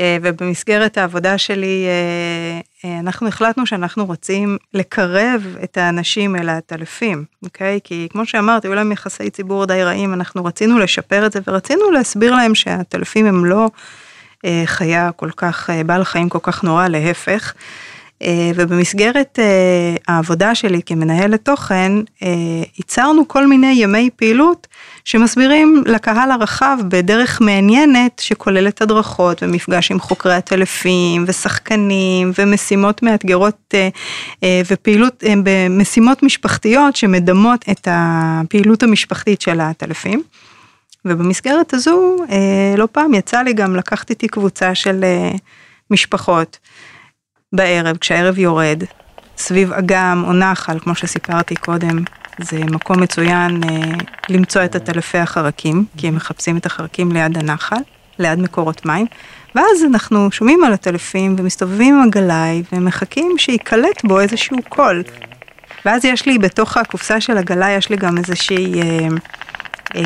אה, 0.00 0.16
ובמסגרת 0.22 0.98
העבודה 0.98 1.38
שלי, 1.38 1.86
אה, 1.86 2.60
אה, 2.90 2.98
אנחנו 2.98 3.28
החלטנו 3.28 3.66
שאנחנו 3.66 4.06
רוצים 4.06 4.58
לקרב 4.74 5.56
את 5.64 5.76
האנשים 5.76 6.36
אל 6.36 6.48
העטלפים, 6.48 7.24
אוקיי? 7.42 7.80
כי 7.84 8.08
כמו 8.10 8.26
שאמרתי, 8.26 8.66
היו 8.66 8.74
להם 8.74 8.92
יחסי 8.92 9.30
ציבור 9.30 9.66
די 9.66 9.84
רעים, 9.84 10.14
אנחנו 10.14 10.44
רצינו 10.44 10.78
לשפר 10.78 11.26
את 11.26 11.32
זה 11.32 11.40
ורצינו 11.46 11.90
להסביר 11.90 12.34
להם 12.34 12.54
שהעטלפים 12.54 13.26
הם 13.26 13.44
לא 13.44 13.70
חיה 14.64 15.10
כל 15.16 15.30
כך, 15.36 15.70
בעל 15.86 16.04
חיים 16.04 16.28
כל 16.28 16.38
כך 16.42 16.64
נורא, 16.64 16.88
להפך. 16.88 17.54
אה, 18.22 18.50
ובמסגרת 18.54 19.38
אה, 19.38 19.96
העבודה 20.08 20.54
שלי 20.54 20.80
כמנהלת 20.86 21.44
תוכן, 21.44 21.92
אה, 22.22 22.28
ייצרנו 22.78 23.28
כל 23.28 23.46
מיני 23.46 23.72
ימי 23.76 24.10
פעילות 24.16 24.66
שמסבירים 25.04 25.84
לקהל 25.86 26.30
הרחב 26.30 26.78
בדרך 26.88 27.40
מעניינת 27.40 28.18
שכוללת 28.18 28.82
הדרכות 28.82 29.42
ומפגש 29.42 29.90
עם 29.90 30.00
חוקרי 30.00 30.34
הטלפים 30.34 31.24
ושחקנים 31.26 32.32
ומשימות 32.38 33.02
מאתגרות 33.02 33.74
ופעילות 34.70 35.24
במשימות 35.44 36.22
משפחתיות 36.22 36.96
שמדמות 36.96 37.64
את 37.70 37.88
הפעילות 37.90 38.82
המשפחתית 38.82 39.40
של 39.40 39.60
הטלפים. 39.60 40.22
ובמסגרת 41.04 41.74
הזו 41.74 42.16
לא 42.76 42.88
פעם 42.92 43.14
יצא 43.14 43.42
לי 43.42 43.52
גם 43.52 43.76
לקחת 43.76 44.10
איתי 44.10 44.28
קבוצה 44.28 44.74
של 44.74 45.04
משפחות. 45.90 46.58
בערב, 47.54 47.96
כשהערב 47.96 48.38
יורד, 48.38 48.84
סביב 49.36 49.72
אגם 49.72 50.24
או 50.26 50.32
נחל, 50.32 50.78
כמו 50.78 50.94
שסיפרתי 50.94 51.56
קודם, 51.56 51.98
זה 52.38 52.58
מקום 52.58 53.00
מצוין 53.02 53.60
אה, 53.64 53.92
למצוא 54.28 54.64
את 54.64 54.74
עטלפי 54.74 55.18
החרקים, 55.18 55.84
כי 55.96 56.08
הם 56.08 56.16
מחפשים 56.16 56.56
את 56.56 56.66
החרקים 56.66 57.12
ליד 57.12 57.38
הנחל, 57.38 57.76
ליד 58.18 58.38
מקורות 58.38 58.86
מים, 58.86 59.06
ואז 59.54 59.84
אנחנו 59.84 60.30
שומעים 60.30 60.64
על 60.64 60.72
הטלפים 60.72 61.36
ומסתובבים 61.38 61.94
עם 61.94 62.02
הגלאי 62.02 62.62
ומחכים 62.72 63.34
שייקלט 63.38 64.04
בו 64.04 64.20
איזשהו 64.20 64.56
קול. 64.68 65.02
ואז 65.84 66.04
יש 66.04 66.26
לי 66.26 66.38
בתוך 66.38 66.76
הקופסה 66.76 67.20
של 67.20 67.36
הגלאי, 67.36 67.72
יש 67.72 67.90
לי 67.90 67.96
גם 67.96 68.18
איזושהי 68.18 68.82
אה, 68.82 69.08
אה, 69.96 70.02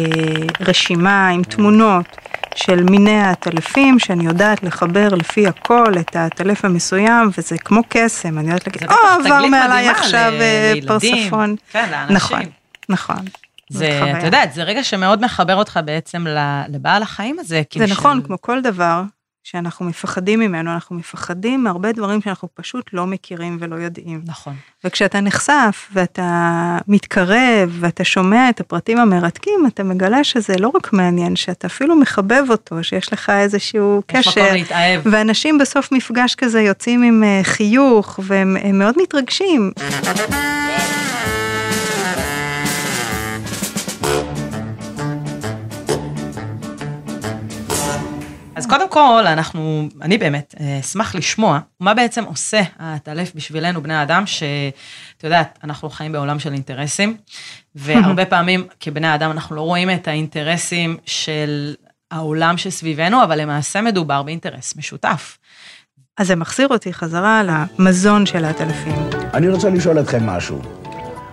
רשימה 0.60 1.28
עם 1.28 1.42
תמונות 1.42 2.16
של 2.54 2.82
מיני 2.82 3.20
העטלפים, 3.20 3.98
שאני 3.98 4.24
יודעת 4.26 4.62
לחבר 4.62 5.08
לפי 5.08 5.46
הכל 5.46 5.92
את 6.00 6.16
העטלף 6.16 6.64
המסוים, 6.64 7.30
וזה 7.38 7.58
כמו 7.58 7.82
קסם, 7.88 8.38
אני 8.38 8.46
יודעת 8.46 8.66
להגיד, 8.66 8.90
או, 8.90 8.94
עבר 9.20 9.46
מעליי 9.46 9.88
עכשיו 9.88 10.32
אה, 10.40 10.74
פרספון. 10.86 11.56
כן, 11.72 11.88
לאנשים. 11.90 12.16
נכון, 12.16 12.42
נכון. 12.88 13.24
זה, 13.70 14.00
את 14.18 14.24
יודעת, 14.24 14.52
זה 14.52 14.62
רגע 14.62 14.84
שמאוד 14.84 15.24
מחבר 15.24 15.56
אותך 15.56 15.80
בעצם 15.84 16.24
לבעל 16.68 17.02
החיים 17.02 17.38
הזה. 17.38 17.62
זה 17.78 17.86
נכון, 17.86 18.22
כמו 18.22 18.40
כל 18.40 18.60
דבר 18.60 19.02
שאנחנו 19.50 19.86
מפחדים 19.86 20.40
ממנו, 20.40 20.72
אנחנו 20.72 20.96
מפחדים 20.96 21.64
מהרבה 21.64 21.92
דברים 21.92 22.20
שאנחנו 22.20 22.48
פשוט 22.54 22.90
לא 22.92 23.06
מכירים 23.06 23.56
ולא 23.60 23.76
יודעים. 23.76 24.22
נכון. 24.24 24.54
וכשאתה 24.84 25.20
נחשף 25.20 25.90
ואתה 25.92 26.78
מתקרב 26.88 27.76
ואתה 27.80 28.04
שומע 28.04 28.50
את 28.50 28.60
הפרטים 28.60 28.98
המרתקים, 28.98 29.66
אתה 29.66 29.84
מגלה 29.84 30.24
שזה 30.24 30.54
לא 30.58 30.70
רק 30.74 30.92
מעניין, 30.92 31.36
שאתה 31.36 31.66
אפילו 31.66 31.96
מחבב 31.96 32.44
אותו, 32.50 32.84
שיש 32.84 33.12
לך 33.12 33.30
איזשהו 33.30 34.02
יש 34.10 34.16
קשר. 34.16 34.40
מקום 34.40 34.52
להתאהב. 34.52 35.00
ואנשים 35.04 35.58
בסוף 35.58 35.92
מפגש 35.92 36.34
כזה 36.34 36.60
יוצאים 36.60 37.02
עם 37.02 37.24
אה, 37.24 37.40
חיוך 37.42 38.20
והם 38.22 38.56
הם 38.62 38.78
מאוד 38.78 38.94
מתרגשים. 39.02 39.72
אז 48.58 48.66
קודם 48.66 48.88
כל, 48.88 49.24
אנחנו, 49.26 49.88
אני 50.02 50.18
באמת 50.18 50.54
אה, 50.60 50.80
אשמח 50.80 51.14
לשמוע 51.14 51.58
מה 51.80 51.94
בעצם 51.94 52.24
עושה 52.24 52.62
העטלף 52.78 53.32
בשבילנו, 53.34 53.82
בני 53.82 53.94
האדם, 53.94 54.26
שאת 54.26 55.24
יודעת, 55.24 55.58
אנחנו 55.64 55.90
חיים 55.90 56.12
בעולם 56.12 56.38
של 56.38 56.52
אינטרסים, 56.52 57.16
והרבה 57.74 58.24
פעמים 58.34 58.66
כבני 58.80 59.14
אדם 59.14 59.30
אנחנו 59.30 59.56
לא 59.56 59.60
רואים 59.60 59.90
את 59.90 60.08
האינטרסים 60.08 60.96
של 61.06 61.74
העולם 62.10 62.56
שסביבנו, 62.56 63.24
אבל 63.24 63.40
למעשה 63.40 63.80
מדובר 63.80 64.22
באינטרס 64.22 64.76
משותף. 64.76 65.38
אז 66.18 66.26
זה 66.26 66.36
מחזיר 66.36 66.68
אותי 66.68 66.92
חזרה 66.92 67.42
למזון 67.42 68.26
של 68.26 68.44
העטלפים. 68.44 69.10
אני 69.34 69.48
רוצה 69.48 69.70
לשאול 69.70 70.00
אתכם 70.00 70.26
משהו. 70.26 70.77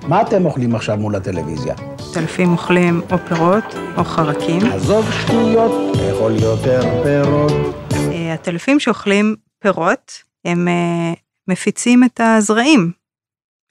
מה 0.07 0.21
אתם 0.21 0.45
אוכלים 0.45 0.75
עכשיו 0.75 0.97
מול 0.97 1.15
הטלוויזיה? 1.15 1.75
עטלפים 2.09 2.51
אוכלים 2.51 3.01
או 3.11 3.17
פירות 3.27 3.63
או 3.97 4.03
חרקים. 4.03 4.61
עזוב 4.65 5.11
שטויות, 5.11 5.97
לאכול 5.97 6.31
יותר 6.35 6.81
פירות. 7.03 7.75
אה, 7.93 8.33
הטלפים 8.33 8.79
שאוכלים 8.79 9.35
פירות, 9.59 10.23
הם 10.45 10.67
אה, 10.67 11.13
מפיצים 11.47 12.03
את 12.03 12.21
הזרעים. 12.23 12.91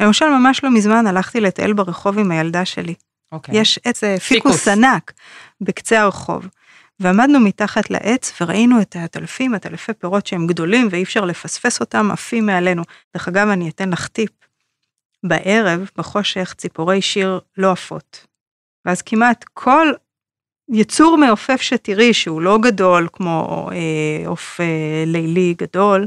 למשל, 0.03 0.29
ממש 0.29 0.65
לא 0.65 0.71
מזמן 0.71 1.07
הלכתי 1.07 1.41
לטייל 1.41 1.73
ברחוב 1.73 2.19
עם 2.19 2.31
הילדה 2.31 2.65
שלי. 2.65 2.95
אוקיי. 3.33 3.61
יש 3.61 3.79
עץ 3.85 4.05
אה, 4.05 4.21
פיקוס 4.21 4.53
פיקוס. 4.53 4.69
ענק 4.69 5.13
בקצה 5.61 6.01
הרחוב. 6.01 6.49
ועמדנו 7.01 7.41
מתחת 7.41 7.91
לעץ 7.91 8.33
וראינו 8.41 8.81
את 8.81 8.97
העטלפים, 8.97 9.55
עטלפי 9.55 9.93
פירות 9.93 10.27
שהם 10.27 10.47
גדולים 10.47 10.89
ואי 10.91 11.03
אפשר 11.03 11.25
לפספס 11.25 11.81
אותם, 11.81 12.11
עפים 12.13 12.47
מעלינו. 12.47 12.83
דרך 13.15 13.29
אגב, 13.29 13.49
אני 13.49 13.69
אתן 13.69 13.91
לך 13.91 14.09
טיפ. 14.09 14.44
בערב, 15.25 15.91
בחושך, 15.99 16.55
ציפורי 16.57 17.03
שיר 17.03 17.41
לא 17.57 17.73
עפות. 17.73 18.27
ואז 18.85 19.03
כמעט 19.03 19.45
כל 19.53 19.89
יצור 20.73 21.17
מעופף 21.17 21.61
שתראי, 21.61 22.15
שהוא 22.15 22.41
לא 22.41 22.59
גדול 22.63 23.09
כמו 23.13 23.69
אה, 23.73 24.29
עוף 24.29 24.61
אה, 24.61 25.05
לילי 25.07 25.55
גדול, 25.59 26.07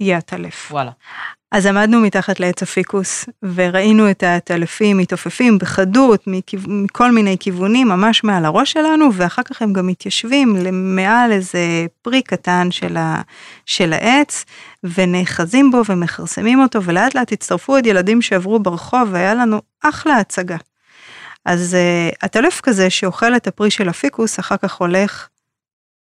יהיה 0.00 0.18
עטלף. 0.18 0.72
וואלה. 0.72 0.90
אז 1.52 1.66
עמדנו 1.66 2.00
מתחת 2.00 2.40
לעץ 2.40 2.62
הפיקוס 2.62 3.24
וראינו 3.54 4.10
את 4.10 4.22
העטלפים 4.22 4.96
מתעופפים 4.98 5.58
בחדות 5.58 6.22
מכיו... 6.26 6.60
מכל 6.66 7.12
מיני 7.12 7.36
כיוונים 7.40 7.88
ממש 7.88 8.24
מעל 8.24 8.44
הראש 8.44 8.72
שלנו 8.72 9.14
ואחר 9.14 9.42
כך 9.42 9.62
הם 9.62 9.72
גם 9.72 9.86
מתיישבים 9.86 10.56
מעל 10.72 11.32
איזה 11.32 11.86
פרי 12.02 12.22
קטן 12.22 12.70
של, 12.70 12.96
ה... 12.96 13.20
של 13.66 13.92
העץ 13.92 14.44
ונאחזים 14.84 15.70
בו 15.70 15.82
ומכרסמים 15.88 16.60
אותו 16.60 16.82
ולאט 16.82 17.14
לאט 17.14 17.32
הצטרפו 17.32 17.72
עוד 17.72 17.86
ילדים 17.86 18.22
שעברו 18.22 18.58
ברחוב 18.58 19.08
והיה 19.12 19.34
לנו 19.34 19.60
אחלה 19.82 20.16
הצגה. 20.16 20.56
אז 21.44 21.76
אה, 21.76 22.16
עטלף 22.22 22.60
כזה 22.60 22.90
שאוכל 22.90 23.36
את 23.36 23.46
הפרי 23.46 23.70
של 23.70 23.88
הפיקוס 23.88 24.40
אחר 24.40 24.56
כך 24.56 24.74
הולך 24.74 25.28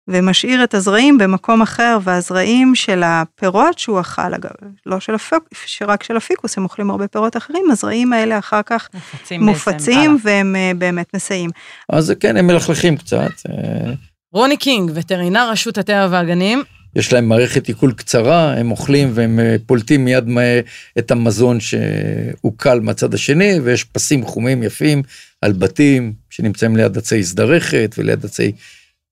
ומשאיר 0.08 0.64
את 0.64 0.74
הזרעים 0.74 1.18
במקום 1.18 1.62
אחר, 1.62 1.98
והזרעים 2.04 2.76
של 2.76 3.02
הפירות 3.06 3.80
שהוא 3.80 4.02
אכל, 4.02 4.34
אגב, 4.34 4.52
לא 4.86 5.00
של 5.00 5.16
הפיקוס, 5.16 5.82
רק 5.88 6.04
של 6.04 6.18
הפיקוס, 6.18 6.58
הם 6.58 6.64
אוכלים 6.64 6.90
הרבה 6.90 7.08
פירות 7.08 7.38
אחרים, 7.38 7.66
הזרעים 7.72 8.14
האלה 8.14 8.40
אחר 8.40 8.62
כך 8.66 8.90
מופצים, 8.94 9.44
מופצים 9.44 10.18
והם 10.24 10.56
אה, 10.56 10.72
באמת 10.78 11.16
מסייעים. 11.16 11.50
אז 11.90 12.14
כן, 12.20 12.38
הם 12.38 12.48
מלכלכים 12.48 12.98
קצת. 12.98 13.32
אה, 13.50 13.92
רוני 14.34 14.58
קינג, 14.58 14.92
וטרינר 14.94 15.50
רשות 15.52 15.78
הטבע 15.78 16.08
והגנים, 16.12 16.64
יש 16.96 17.14
להם 17.14 17.30
מערכת 17.30 17.68
עיכול 17.68 17.92
קצרה, 17.94 18.54
הם 18.54 18.72
אוכלים 18.72 19.12
והם 19.14 19.40
אה, 19.40 19.56
פולטים 19.66 20.06
מיד 20.06 20.28
מה- 20.28 20.42
את 21.00 21.12
המזון 21.12 21.60
שהוא 21.60 22.54
קל 22.58 22.80
מהצד 22.80 23.14
השני, 23.14 23.60
ויש 23.64 23.84
פסים 23.84 24.26
חומים 24.26 24.64
יפים 24.64 25.02
על 25.42 25.54
בתים 25.54 26.14
שנמצאים 26.30 26.76
ליד 26.76 26.98
עצי 26.98 27.20
הזדרכת 27.20 27.96
וליד 27.98 28.26
עצי 28.26 28.52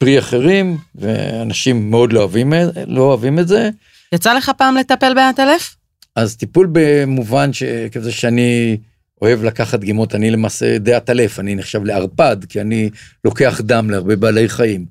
פרי 0.02 0.20
אחרים, 0.20 0.78
ואנשים 0.96 1.92
מאוד 1.92 2.14
לא 2.14 2.20
אוהבים, 2.20 2.54
לא 2.88 3.02
אוהבים 3.02 3.40
את 3.40 3.48
זה. 3.48 3.70
יצא 4.14 4.34
לך 4.34 4.52
פעם 4.58 4.76
לטפל 4.76 5.14
בעטלף? 5.14 5.76
אז 6.16 6.36
טיפול 6.38 6.70
במובן 6.72 7.54
שכזה 7.54 8.12
שאני 8.12 8.78
אוהב 9.22 9.44
לקחת 9.44 9.80
דגימות, 9.80 10.16
אני 10.16 10.32
למעשה 10.32 10.78
די 10.78 10.94
עטלף, 10.94 11.40
אני 11.40 11.56
נחשב 11.56 11.84
לערפד, 11.84 12.38
כי 12.50 12.62
אני 12.62 12.90
לוקח 13.26 13.62
דם 13.64 13.90
להרבה 13.90 14.16
בעלי 14.16 14.50
חיים. 14.50 14.86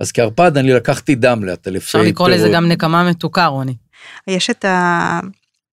אז 0.00 0.12
כערפד 0.12 0.56
אני 0.56 0.72
לקחתי 0.72 1.14
דם 1.14 1.44
לעטלפי 1.44 1.78
אפשר 1.78 2.02
לקרוא 2.02 2.28
לזה 2.28 2.48
גם 2.48 2.68
נקמה 2.68 3.10
מתוקה, 3.10 3.46
רוני. 3.46 3.74
יש 4.26 4.50
את 4.50 4.64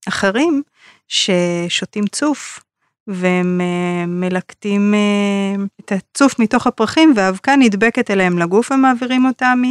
האחרים 0.08 0.62
ששותים 1.08 2.08
צוף, 2.08 2.60
והם 3.14 3.62
אה, 3.62 4.06
מלקטים 4.06 4.94
אה, 4.94 5.64
את 5.80 5.92
הצוף 5.92 6.40
מתוך 6.40 6.68
הפרחים, 6.68 7.14
והאבקה 7.16 7.56
נדבקת 7.56 8.12
אליהם 8.12 8.40
לגוף 8.40 8.72
ומעבירים 8.72 9.26
אותה 9.26 9.54
מ... 9.56 9.64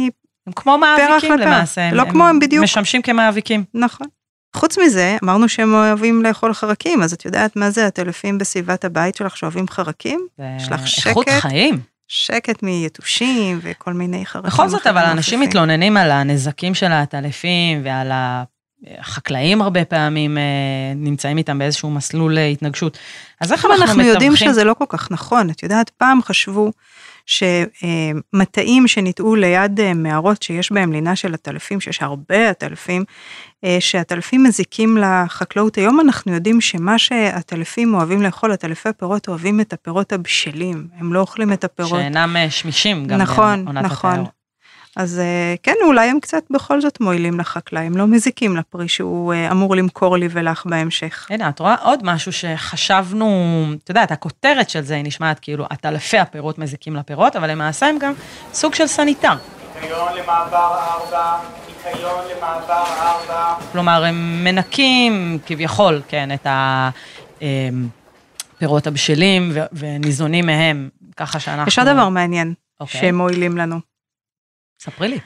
הם 0.47 0.53
כמו 0.55 0.77
מאביקים. 0.77 1.37
למעשה. 1.37 1.91
לא 1.91 2.03
כמו 2.11 2.27
הם 2.27 2.39
בדיוק. 2.39 2.63
משמשים 2.63 3.01
כמאביקים. 3.01 3.63
נכון. 3.73 4.07
חוץ 4.55 4.77
מזה, 4.77 5.17
אמרנו 5.23 5.49
שהם 5.49 5.73
אוהבים 5.73 6.23
לאכול 6.23 6.53
חרקים, 6.53 7.03
אז 7.03 7.13
את 7.13 7.25
יודעת 7.25 7.55
מה 7.55 7.69
זה 7.71 7.87
הטלפים 7.87 8.37
בסביבת 8.37 8.85
הבית 8.85 9.15
שלך 9.15 9.37
שאוהבים 9.37 9.67
חרקים? 9.67 10.27
יש 10.57 10.71
לך 10.71 10.87
שקט. 10.87 11.07
איכות 11.07 11.29
חיים. 11.29 11.79
שקט 12.07 12.63
מיתושים 12.63 13.59
וכל 13.61 13.93
מיני 13.93 14.25
חרקים. 14.25 14.49
בכל 14.49 14.69
זאת, 14.69 14.87
אבל 14.87 15.01
אנשים. 15.01 15.39
מתלוננים 15.39 15.97
על 15.97 16.11
הנזקים 16.11 16.73
של 16.73 16.91
העטלפים 16.91 17.81
ועל 17.83 18.11
החקלאים 18.97 19.61
הרבה 19.61 19.85
פעמים 19.85 20.37
אה, 20.37 20.43
נמצאים 20.95 21.37
איתם 21.37 21.59
באיזשהו 21.59 21.89
מסלול 21.89 22.37
אה, 22.37 22.47
התנגשות. 22.47 22.97
אז 23.41 23.51
איך 23.51 23.65
אנחנו 23.65 23.83
אנחנו 23.83 24.01
יודעים 24.01 24.31
מתווכים? 24.31 24.53
שזה 24.53 24.63
לא 24.63 24.73
כל 24.73 24.85
כך 24.89 25.11
נכון. 25.11 25.49
את 25.49 25.63
יודעת, 25.63 25.89
פעם 25.89 26.21
חשבו 26.21 26.71
שמטעים 27.25 28.87
שניטעו 28.87 29.35
ליד 29.35 29.79
אה, 29.79 29.93
מערות 29.93 30.43
שיש 30.43 30.71
בהם 30.71 30.91
לינה 30.91 31.15
של 31.15 31.33
עטלפים, 31.33 31.81
שיש 31.81 32.01
הרבה 32.01 32.49
עטלפים, 32.49 33.03
אה, 33.63 33.77
שהעטלפים 33.79 34.43
מזיקים 34.43 34.97
לחקלאות. 34.97 35.77
היום 35.77 35.99
אנחנו 35.99 36.33
יודעים 36.33 36.61
שמה 36.61 36.99
שהעטלפים 36.99 37.93
אוהבים 37.93 38.21
לאכול, 38.21 38.51
עטלפי 38.51 38.89
הפירות 38.89 39.27
אוהבים 39.27 39.61
את 39.61 39.73
הפירות 39.73 40.13
הבשלים, 40.13 40.87
הם 40.97 41.13
לא 41.13 41.19
אוכלים 41.19 41.53
את 41.53 41.63
הפירות. 41.63 41.99
שאינם 42.01 42.35
אה, 42.37 42.49
שמישים 42.49 43.05
גם 43.05 43.17
נכון, 43.17 43.65
בעונת 43.65 43.83
נכון. 43.83 44.11
התיאור. 44.11 44.40
אז 44.97 45.19
אה, 45.19 45.55
כן, 45.63 45.75
אולי 45.83 46.09
הם 46.09 46.19
קצת 46.19 46.43
בכל 46.49 46.81
זאת 46.81 47.01
מועילים 47.01 47.39
לחקלאי, 47.39 47.85
הם 47.85 47.97
לא 47.97 48.07
מזיקים 48.07 48.57
לפרי 48.57 48.87
שהוא 48.87 49.33
אה, 49.33 49.51
אמור 49.51 49.75
למכור 49.75 50.17
לי 50.17 50.27
ולך 50.31 50.65
בהמשך. 50.65 51.27
הנה, 51.29 51.49
את 51.49 51.59
רואה 51.59 51.75
עוד 51.75 51.99
משהו 52.03 52.31
שחשבנו, 52.31 53.65
את 53.83 53.89
יודעת, 53.89 54.11
הכותרת 54.11 54.69
של 54.69 54.81
זה 54.81 54.95
היא 54.95 55.03
נשמעת 55.05 55.39
כאילו 55.39 55.65
עטלפי 55.69 56.17
הפירות 56.19 56.57
מזיקים 56.57 56.95
לפירות, 56.95 57.35
אבל 57.35 57.51
למעשה 57.51 57.87
הם 57.87 57.97
גם 57.99 58.13
סוג 58.53 58.73
של 58.73 58.87
סניטר. 58.87 59.33
ניקיון 59.81 60.13
למעבר 60.17 60.77
ארבע, 60.77 61.37
ניקיון 61.67 62.25
למעבר 62.37 62.83
ארבע. 63.01 63.55
כלומר, 63.71 64.03
הם 64.05 64.43
מנקים 64.43 65.39
כביכול, 65.45 66.01
כן, 66.07 66.29
את 66.33 66.47
הפירות 68.57 68.87
הבשלים 68.87 69.51
ו- 69.53 69.59
וניזונים 69.73 70.45
מהם, 70.45 70.89
ככה 71.17 71.39
שאנחנו... 71.39 71.67
יש 71.67 71.79
עוד 71.79 71.87
דבר 71.87 72.09
מעניין, 72.09 72.53
אוקיי. 72.79 73.01
שהם 73.01 73.15
מועילים 73.15 73.57
לנו. 73.57 73.90
ספרי 74.81 75.07
לי. 75.07 75.19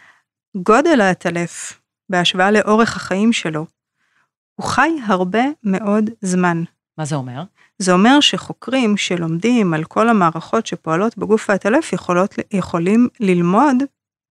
גודל 0.58 1.02
העטלף, 1.02 1.80
בהשוואה 2.10 2.52
לאורך 2.52 2.96
החיים 2.96 3.34
שלו, 3.34 3.65
הוא 4.56 4.65
חי 4.68 4.89
הרבה 5.08 5.44
מאוד 5.63 6.10
זמן. 6.22 6.63
מה 6.98 7.06
זה 7.06 7.15
אומר? 7.15 7.44
זה 7.78 7.91
אומר 7.94 8.20
שחוקרים 8.20 8.98
שלומדים 8.98 9.74
על 9.74 9.84
כל 9.84 10.10
המערכות 10.10 10.68
שפועלות 10.68 11.18
בגוף 11.18 11.50
העטלף 11.50 11.94
יכולות, 11.94 12.36
יכולים 12.52 13.08
ללמוד 13.20 13.76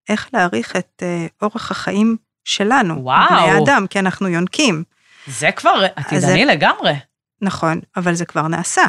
איך 0.09 0.29
להעריך 0.33 0.75
את 0.75 1.03
אה, 1.05 1.27
אורך 1.41 1.71
החיים 1.71 2.17
שלנו, 2.43 3.03
וואו. 3.03 3.27
בני 3.29 3.37
האדם, 3.51 3.85
כי 3.89 3.99
אנחנו 3.99 4.27
יונקים. 4.27 4.83
זה 5.27 5.51
כבר 5.51 5.83
עתידני 5.95 6.45
זה- 6.45 6.51
לגמרי. 6.53 6.93
נכון, 7.41 7.79
אבל 7.97 8.13
זה 8.13 8.25
כבר 8.25 8.47
נעשה. 8.47 8.81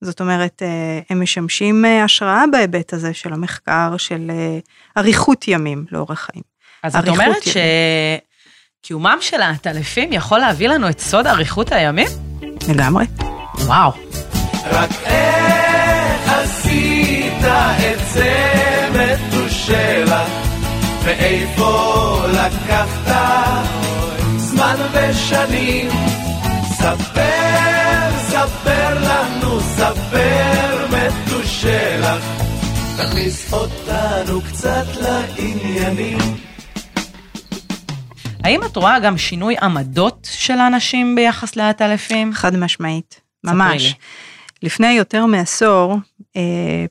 זאת 0.00 0.20
אומרת, 0.20 0.62
אה, 0.62 1.00
הם 1.10 1.22
משמשים 1.22 1.84
אה, 1.84 2.04
השראה 2.04 2.44
בהיבט 2.52 2.92
הזה 2.92 3.14
של 3.14 3.32
המחקר 3.32 3.96
של 3.96 4.30
אה, 4.30 4.58
אריכות 4.96 5.48
ימים 5.48 5.84
לאורך 5.92 6.20
חיים. 6.20 6.42
אז 6.82 6.96
את 6.96 7.08
אומרת 7.08 7.46
ימים. 7.46 7.58
שקיומם 8.84 9.18
של 9.20 9.40
העטלפים 9.40 10.12
יכול 10.12 10.38
להביא 10.38 10.68
לנו 10.68 10.88
את 10.88 11.00
סוד 11.00 11.26
אריכות 11.26 11.72
הימים? 11.72 12.08
לגמרי. 12.68 13.04
וואו. 13.58 13.92
רק 14.64 14.90
איך 15.04 16.32
עשית 16.32 17.32
את 17.42 17.98
זה 18.12 18.88
מתושלח, 18.92 20.28
ואיפה 21.04 22.22
לקחת 22.32 23.64
זמן 24.36 24.76
ושנים? 24.92 25.90
ספר, 26.78 28.18
ספר 28.18 28.98
לנו, 29.00 29.60
ספר 29.60 30.86
מתושלח, 30.86 32.24
תכניס 32.96 33.52
אותנו 33.52 34.40
קצת 34.40 34.86
לעניינים. 35.00 36.18
האם 38.44 38.60
את 38.64 38.76
רואה 38.76 38.98
גם 38.98 39.18
שינוי 39.18 39.56
עמדות 39.62 40.28
של 40.32 40.58
האנשים 40.58 41.14
ביחס 41.14 41.56
לעטלפים? 41.56 42.32
חד 42.32 42.56
משמעית, 42.56 43.20
ספרי 43.46 43.58
ממש. 43.58 43.94
לפני 44.62 44.92
יותר 44.92 45.26
מעשור 45.26 45.98
אה, 46.36 46.42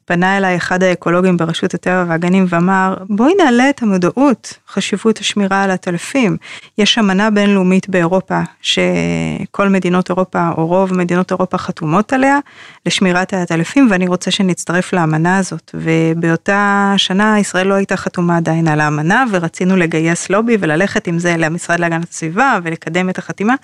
פנה 0.05 0.37
אליי 0.37 0.55
אחד 0.55 0.83
האקולוגים 0.83 1.37
ברשות 1.37 1.73
הטבע 1.73 2.05
והגנים 2.07 2.45
ואמר 2.49 2.95
בואי 3.09 3.33
נעלה 3.43 3.69
את 3.69 3.81
המודעות 3.81 4.57
חשיבות 4.69 5.17
השמירה 5.17 5.63
על 5.63 5.71
הטלפים. 5.71 6.37
יש 6.77 6.97
אמנה 6.97 7.29
בינלאומית 7.29 7.89
באירופה 7.89 8.41
שכל 8.61 9.69
מדינות 9.69 10.09
אירופה 10.09 10.49
או 10.57 10.67
רוב 10.67 10.93
מדינות 10.93 11.31
אירופה 11.31 11.57
חתומות 11.57 12.13
עליה 12.13 12.39
לשמירת 12.85 13.33
הטלפים 13.33 13.87
ואני 13.91 14.07
רוצה 14.07 14.31
שנצטרף 14.31 14.93
לאמנה 14.93 15.37
הזאת 15.37 15.71
ובאותה 15.73 16.93
שנה 16.97 17.39
ישראל 17.39 17.67
לא 17.67 17.73
הייתה 17.73 17.97
חתומה 17.97 18.37
עדיין 18.37 18.67
על 18.67 18.79
האמנה 18.79 19.23
ורצינו 19.31 19.75
לגייס 19.75 20.29
לובי 20.29 20.57
וללכת 20.59 21.07
עם 21.07 21.19
זה 21.19 21.37
למשרד 21.37 21.79
להגנת 21.79 22.09
הסביבה 22.09 22.59
ולקדם 22.63 23.09
את 23.09 23.17
החתימה. 23.17 23.55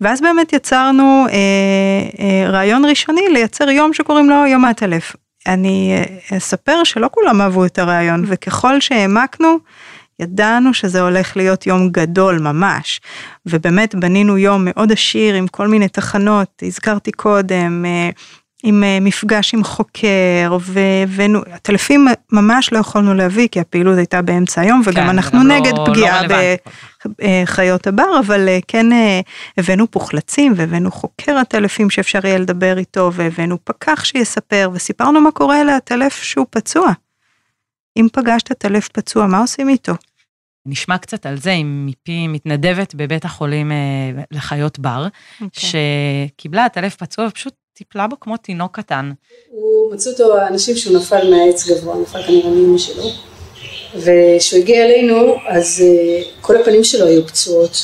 ואז 0.00 0.20
באמת 0.20 0.52
יצרנו 0.52 1.26
אה, 1.30 1.34
אה, 2.18 2.50
רעיון 2.50 2.84
ראשוני 2.84 3.28
לייצר 3.34 3.70
יום 3.70 3.92
שקוראים 3.92 4.30
לו 4.30 4.46
יום 4.46 4.64
העטלף. 4.64 5.16
אני 5.46 5.96
אה, 6.30 6.36
אספר 6.36 6.84
שלא 6.84 7.08
כולם 7.10 7.40
אהבו 7.40 7.64
את 7.64 7.78
הרעיון 7.78 8.24
וככל 8.26 8.80
שהעמקנו 8.80 9.58
ידענו 10.20 10.74
שזה 10.74 11.00
הולך 11.00 11.36
להיות 11.36 11.66
יום 11.66 11.88
גדול 11.88 12.38
ממש 12.38 13.00
ובאמת 13.46 13.94
בנינו 13.94 14.38
יום 14.38 14.62
מאוד 14.64 14.92
עשיר 14.92 15.34
עם 15.34 15.46
כל 15.48 15.68
מיני 15.68 15.88
תחנות 15.88 16.62
הזכרתי 16.62 17.12
קודם. 17.12 17.84
אה, 18.64 18.68
עם 18.68 18.84
אה, 18.84 18.98
מפגש 19.00 19.54
עם 19.54 19.64
חוקר 19.64 20.58
והבאנו, 20.60 21.40
הטלפים 21.52 22.06
ממש 22.32 22.72
לא 22.72 22.78
יכולנו 22.78 23.14
להביא 23.14 23.48
כי 23.48 23.60
הפעילות 23.60 23.98
הייתה 23.98 24.22
באמצע 24.22 24.60
היום 24.60 24.82
וגם 24.84 25.04
כן, 25.04 25.08
אנחנו 25.08 25.44
לא- 25.44 25.54
נגד 25.54 25.72
לא 25.78 25.86
פגיעה 25.86 26.20
רלוונטי. 26.20 26.70
בחיות 27.08 27.86
הבר 27.86 28.20
אבל 28.26 28.48
אה, 28.48 28.58
כן 28.68 28.92
אה, 28.92 29.20
הבאנו 29.58 29.90
פוחלצים 29.90 30.52
והבאנו 30.56 30.90
חוקר 30.90 31.36
הטלפים 31.36 31.90
שאפשר 31.90 32.26
יהיה 32.26 32.38
לדבר 32.38 32.78
איתו 32.78 33.10
והבאנו 33.12 33.58
פקח 33.64 34.04
שיספר 34.04 34.70
וסיפרנו 34.72 35.20
מה 35.20 35.30
קורה 35.30 35.64
לטלף 35.64 36.22
שהוא 36.22 36.46
פצוע. 36.50 36.92
אם 37.96 38.06
פגשת 38.12 38.52
טלף 38.52 38.88
פצוע 38.88 39.26
מה 39.26 39.38
עושים 39.38 39.68
איתו? 39.68 39.92
נשמע 40.66 40.98
קצת 40.98 41.26
על 41.26 41.36
זה 41.36 41.54
מפי 41.64 42.28
מתנדבת 42.28 42.94
בבית 42.94 43.24
החולים 43.24 43.72
אה, 43.72 44.22
לחיות 44.30 44.78
בר, 44.78 45.06
שקיבלה 45.52 46.64
עטלף 46.64 46.96
פצוע 46.96 47.26
ופשוט 47.26 47.54
טיפלה 47.74 48.06
בו 48.06 48.20
כמו 48.20 48.36
תינוק 48.36 48.76
קטן. 48.76 49.12
הוא 49.50 49.94
מצאו 49.94 50.12
אותו 50.12 50.36
האנשים 50.38 50.76
שהוא 50.76 50.96
נפל 50.98 51.30
מהעץ 51.30 51.68
גבוה, 51.68 51.96
נפל 51.96 52.22
כנראה 52.22 52.50
מאמא 52.50 52.78
שלו. 52.78 53.04
וכשהוא 53.96 54.60
הגיע 54.60 54.84
אלינו, 54.84 55.34
אז 55.48 55.82
אה, 55.86 56.22
כל 56.40 56.56
הפנים 56.56 56.84
שלו 56.84 57.06
היו 57.06 57.26
פצועות. 57.26 57.76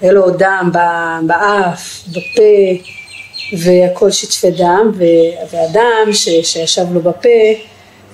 היה 0.00 0.12
לו 0.12 0.30
דם 0.30 0.70
באף, 1.26 2.04
בפה, 2.08 2.84
והכל 3.58 4.10
שטפי 4.10 4.50
דם, 4.50 4.92
והדם 5.50 6.12
ש- 6.12 6.28
שישב 6.42 6.86
לו 6.92 7.00
בפה, 7.00 7.28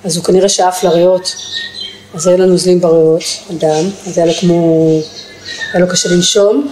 אז 0.05 0.17
הוא 0.17 0.25
כנראה 0.25 0.49
שאף 0.49 0.85
לריאות. 0.85 1.35
אז 2.15 2.27
היה 2.27 2.37
לו 2.37 2.47
נוזלים 2.47 2.81
בריאות, 2.81 3.23
אדם, 3.51 3.85
אז 4.07 4.19
היה 4.19 4.27
לו 4.27 4.33
כמו, 4.33 4.89
היה 5.73 5.81
לו 5.85 5.89
קשה 5.89 6.09
לנשום, 6.09 6.71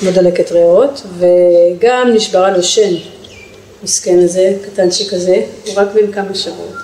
כמו 0.00 0.10
דלקת 0.10 0.52
ריאות, 0.52 1.02
וגם 1.18 2.10
נשברה 2.14 2.50
לו 2.50 2.62
שן, 2.62 2.94
מסכן 3.86 4.18
הזה, 4.18 4.52
קטנצ'יק 4.62 5.14
כזה, 5.14 5.42
הוא 5.66 5.74
רק 5.76 5.88
בן 5.94 6.12
כמה 6.12 6.34
שבועות. 6.34 6.74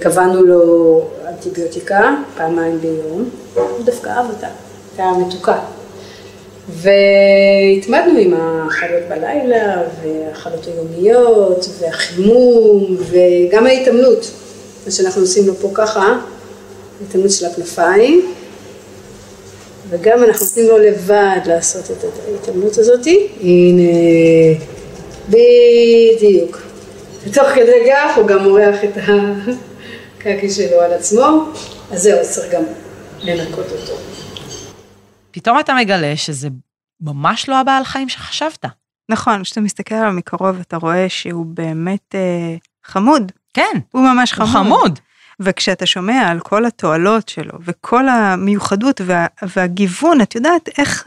קבענו 0.00 0.42
לו 0.42 1.04
אנטיביוטיקה 1.28 2.14
פעמיים 2.36 2.80
ביום, 2.80 3.30
הוא 3.54 3.84
דווקא 3.84 4.08
אהב 4.08 4.26
אותה, 4.30 4.46
הייתה 4.90 5.12
מתוקה. 5.26 5.58
והתמדנו 6.68 8.18
עם 8.18 8.34
האכלות 8.34 9.02
בלילה, 9.08 9.82
והאכלות 10.02 10.66
היומיות, 10.66 11.68
והחימום, 11.78 12.96
וגם 13.10 13.66
ההתעמלות. 13.66 14.30
מה 14.86 14.92
שאנחנו 14.92 15.22
עושים 15.22 15.46
לו 15.46 15.54
פה 15.54 15.70
ככה, 15.74 16.18
ההתעמלות 17.00 17.30
של 17.30 17.46
הכנפיים, 17.46 18.32
וגם 19.90 20.24
אנחנו 20.24 20.46
נותנים 20.46 20.66
לו 20.66 20.78
לבד 20.78 21.40
לעשות 21.46 21.84
את 21.90 22.04
ההתעמלות 22.28 22.78
הזאת. 22.78 23.06
הנה, 23.40 23.82
בדיוק. 25.32 26.58
ותוך 27.24 27.48
כדי 27.54 27.90
כך 27.92 28.16
הוא 28.16 28.28
גם 28.28 28.42
מורח 28.42 28.76
את 28.84 28.96
הקקי 30.18 30.50
שלו 30.50 30.80
על 30.80 30.92
עצמו, 30.92 31.48
אז 31.92 32.02
זהו, 32.02 32.18
צריך 32.22 32.52
גם 32.52 32.62
לנקות 33.20 33.66
אותו. 33.72 33.92
פתאום 35.30 35.60
אתה 35.60 35.74
מגלה 35.74 36.16
שזה 36.16 36.48
ממש 37.00 37.48
לא 37.48 37.60
הבעל 37.60 37.84
חיים 37.84 38.08
שחשבת. 38.08 38.64
נכון, 39.08 39.42
כשאתה 39.42 39.60
מסתכל 39.60 39.94
עליו 39.94 40.12
מקרוב 40.12 40.60
אתה 40.60 40.76
רואה 40.76 41.08
שהוא 41.08 41.46
באמת 41.46 42.14
אה, 42.14 42.56
חמוד. 42.84 43.32
כן. 43.54 43.78
הוא 43.92 44.02
ממש 44.02 44.32
חמוד. 44.32 44.48
הוא 44.48 44.64
חמוד. 44.64 44.98
וכשאתה 45.40 45.86
שומע 45.86 46.28
על 46.28 46.40
כל 46.40 46.66
התועלות 46.66 47.28
שלו 47.28 47.58
וכל 47.64 48.08
המיוחדות 48.08 49.00
וה, 49.04 49.26
והגיוון, 49.56 50.20
את 50.20 50.34
יודעת 50.34 50.68
איך, 50.78 51.04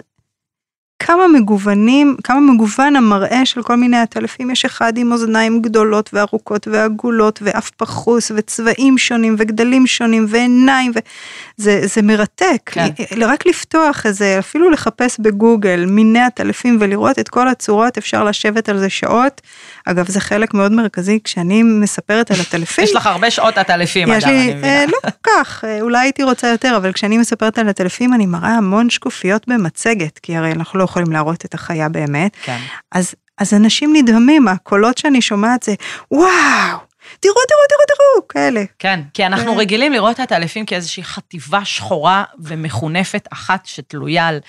כמה 1.00 1.28
מגוונים, 1.28 2.16
כמה 2.24 2.40
מגוון 2.40 2.96
המראה 2.96 3.46
של 3.46 3.64
כל 3.64 3.76
מיני 3.76 3.98
עטלפים, 3.98 4.52
יש 4.52 4.66
אחד 4.66 4.98
עם 4.98 5.12
אוזניים 5.12 5.62
גדולות 5.62 6.10
וארוכות 6.14 6.68
ועגולות 6.68 7.40
ואף 7.42 7.70
פחוס 7.70 8.32
וצבעים 8.36 8.98
שונים 8.98 9.36
וגדלים 9.40 9.88
שונים 9.88 10.26
ועיניים, 10.30 10.92
וזה 10.92 11.82
זה 11.84 12.02
מרתק, 12.02 12.58
כן. 12.66 12.88
רק 13.22 13.46
לפתוח 13.46 14.06
איזה, 14.06 14.40
אפילו 14.40 14.70
לחפש 14.70 15.20
בגוגל 15.20 15.86
מיני 15.88 16.20
עטלפים 16.20 16.78
ולראות 16.80 17.20
את 17.20 17.30
כל 17.30 17.48
הצורות, 17.48 17.98
אפשר 17.98 18.24
לשבת 18.24 18.70
על 18.70 18.78
זה 18.78 18.90
שעות. 18.90 19.42
אגב, 19.86 20.10
זה 20.10 20.20
חלק 20.20 20.54
מאוד 20.54 20.72
מרכזי 20.72 21.20
כשאני 21.24 21.64
מספרת 21.64 22.32
על 22.32 22.38
עטלפים. 22.40 22.84
יש 22.84 22.96
לך 22.96 23.08
הרבה 23.08 23.32
שעות 23.32 23.58
עטלפים, 23.58 24.12
אגב, 24.12 24.28
אני 24.28 24.54
מבינה. 24.54 24.68
אה, 24.68 24.86
לא 24.88 24.98
כל 25.02 25.10
כך, 25.24 25.64
אה, 25.64 25.82
אולי 25.82 26.00
הייתי 26.00 26.24
רוצה 26.24 26.48
יותר, 26.48 26.74
אבל 26.78 26.92
כשאני 26.92 27.18
מספרת 27.18 27.58
על 27.60 27.70
עטלפים 27.70 28.14
אני 28.14 28.26
מראה 28.26 28.58
המון 28.58 28.90
שקופיות 28.90 29.48
במצגת, 29.48 30.20
כי 30.20 30.36
הרי 30.36 30.52
אנחנו 30.52 30.80
לא 30.80 30.85
יכולים 30.86 31.12
להראות 31.12 31.46
את 31.46 31.54
החיה 31.54 31.90
באמת. 31.90 32.36
כן. 32.44 32.60
אז, 32.92 33.16
אז 33.38 33.54
אנשים 33.54 33.96
נדהמים, 33.96 34.48
הקולות 34.48 34.98
שאני 34.98 35.22
שומעת 35.22 35.64
זה, 35.64 35.74
וואו, 36.12 36.78
תראו, 37.20 37.34
תראו, 37.34 37.66
תראו, 37.70 37.86
תראו, 37.88 38.28
כאלה. 38.30 38.64
כן, 38.80 39.00
כי 39.14 39.26
אנחנו 39.26 39.58
רגילים 39.58 39.94
לראות 39.94 40.20
את 40.20 40.32
האלפים 40.32 40.66
כאיזושהי 40.66 41.04
חטיבה 41.04 41.66
שחורה 41.66 42.24
ומחונפת 42.40 43.28
אחת 43.34 43.66
שתלויה 43.66 44.28
על 44.28 44.40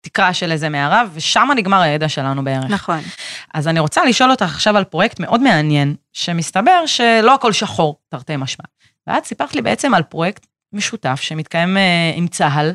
תקרה 0.00 0.34
של 0.34 0.52
איזה 0.52 0.68
מערה, 0.68 1.02
ושם 1.14 1.48
נגמר 1.56 1.80
הידע 1.80 2.08
שלנו 2.08 2.44
בערך. 2.44 2.70
נכון. 2.70 3.00
אז 3.54 3.68
אני 3.68 3.80
רוצה 3.80 4.04
לשאול 4.04 4.30
אותך 4.30 4.42
עכשיו 4.42 4.76
על 4.76 4.84
פרויקט 4.84 5.20
מאוד 5.20 5.40
מעניין, 5.40 5.94
שמסתבר 6.12 6.86
שלא 6.86 7.34
הכל 7.34 7.52
שחור, 7.52 7.98
תרתי 8.08 8.36
משמע. 8.36 8.64
ואת 9.06 9.24
סיפרת 9.24 9.54
לי 9.54 9.62
בעצם 9.62 9.94
על 9.94 10.02
פרויקט 10.02 10.46
משותף 10.72 11.20
שמתקיים 11.20 11.76
אה, 11.76 12.12
עם 12.14 12.26
צה"ל, 12.26 12.72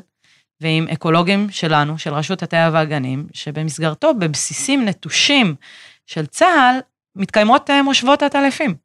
ועם 0.62 0.88
אקולוגים 0.93 1.47
שלנו, 1.50 1.97
של 1.97 2.13
רשות 2.13 2.43
הטבע 2.43 2.69
והגנים, 2.74 3.28
שבמסגרתו, 3.34 4.13
בבסיסים 4.13 4.86
נטושים 4.86 5.56
של 6.06 6.26
צה"ל, 6.26 6.80
מתקיימות 7.15 7.69
אה, 7.69 7.84
מושבות 7.84 8.24
עטלפים. 8.24 8.76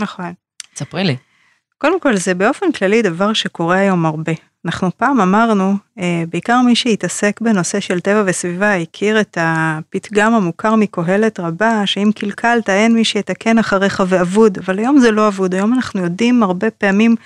נכון. 0.00 0.32
ספרי 0.76 1.04
לי. 1.04 1.16
קודם 1.78 2.00
כל, 2.00 2.16
זה 2.16 2.34
באופן 2.34 2.72
כללי 2.72 3.02
דבר 3.02 3.32
שקורה 3.32 3.76
היום 3.76 4.06
הרבה. 4.06 4.32
אנחנו 4.64 4.90
פעם 4.96 5.20
אמרנו, 5.20 5.74
אה, 5.98 6.24
בעיקר 6.28 6.60
מי 6.60 6.76
שהתעסק 6.76 7.40
בנושא 7.40 7.80
של 7.80 8.00
טבע 8.00 8.22
וסביבה, 8.26 8.74
הכיר 8.74 9.20
את 9.20 9.38
הפתגם 9.40 10.34
המוכר 10.34 10.74
מקהלת 10.74 11.40
רבה, 11.40 11.82
שאם 11.86 12.10
קלקלת 12.14 12.70
אין 12.70 12.94
מי 12.94 13.04
שיתקן 13.04 13.58
אחריך 13.58 14.02
ואבוד, 14.08 14.58
אבל 14.58 14.78
היום 14.78 14.98
זה 14.98 15.10
לא 15.10 15.28
אבוד, 15.28 15.54
היום 15.54 15.74
אנחנו 15.74 16.00
יודעים 16.02 16.42
הרבה 16.42 16.70
פעמים, 16.70 17.16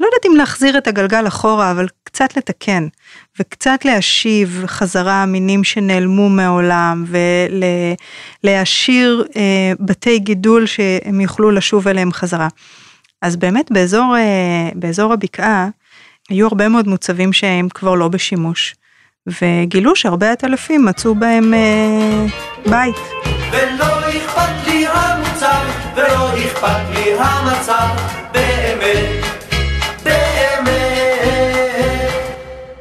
לא 0.00 0.06
יודעת 0.06 0.26
אם 0.26 0.36
להחזיר 0.36 0.78
את 0.78 0.86
הגלגל 0.86 1.26
אחורה, 1.26 1.70
אבל 1.70 1.86
קצת 2.04 2.36
לתקן, 2.36 2.86
וקצת 3.40 3.84
להשיב 3.84 4.62
חזרה 4.66 5.26
מינים 5.26 5.64
שנעלמו 5.64 6.28
מהעולם, 6.28 7.04
ולהשאיר 8.42 9.24
אה, 9.36 9.72
בתי 9.80 10.18
גידול 10.18 10.66
שהם 10.66 11.20
יוכלו 11.20 11.50
לשוב 11.50 11.88
אליהם 11.88 12.12
חזרה. 12.12 12.48
אז 13.22 13.36
באמת 13.36 13.72
באזור, 13.72 14.16
אה, 14.16 14.70
באזור 14.74 15.12
הבקעה, 15.12 15.68
היו 16.30 16.46
הרבה 16.46 16.68
מאוד 16.68 16.88
מוצבים 16.88 17.32
שהם 17.32 17.68
כבר 17.68 17.94
לא 17.94 18.08
בשימוש, 18.08 18.74
וגילו 19.26 19.96
שהרבה 19.96 20.32
עטלפים 20.32 20.84
מצאו 20.84 21.14
בהם 21.14 21.54
אה, 21.54 22.26
בית. 22.70 22.96
ולא 23.50 24.00
אכפת 24.08 24.66
לי 24.66 24.86
המוצר, 24.86 25.62
ולא 25.96 26.38
אכפת 26.38 26.94
לי 26.94 27.12
המצב, 27.18 27.88
באמת, 28.32 29.31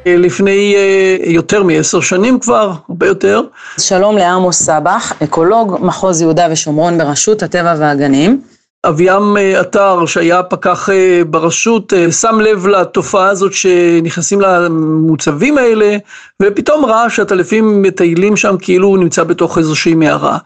לפני 0.06 0.76
אה, 0.76 1.18
יותר 1.26 1.64
מעשר 1.64 2.02
שנים 2.02 2.40
כבר, 2.40 2.74
הרבה 2.90 3.08
יותר. 3.08 3.42
שלום 3.80 4.18
לעמוס 4.18 4.64
סבח, 4.64 5.14
אקולוג 5.24 5.78
מחוז 5.82 6.22
יהודה 6.22 6.48
ושומרון 6.52 6.98
ברשות 6.98 7.44
הטבע 7.44 7.76
והגנים. 7.80 8.42
אביעם 8.86 9.38
עטר 9.60 10.06
שהיה 10.06 10.44
פקח 10.44 10.90
אה, 10.90 11.22
ברשות 11.30 11.94
אה, 11.94 12.12
שם 12.12 12.40
לב 12.40 12.68
לתופעה 12.68 13.30
הזאת 13.30 13.54
שנכנסים 13.54 14.42
למוצבים 14.42 15.58
האלה 15.58 15.98
ופתאום 16.42 16.86
ראה 16.86 17.10
שהטלפים 17.10 17.82
מטיילים 17.82 18.38
שם 18.38 18.56
כאילו 18.62 18.88
הוא 18.88 18.98
נמצא 18.98 19.24
בתוך 19.24 19.58
איזושהי 19.58 19.94
מערה. 19.94 20.38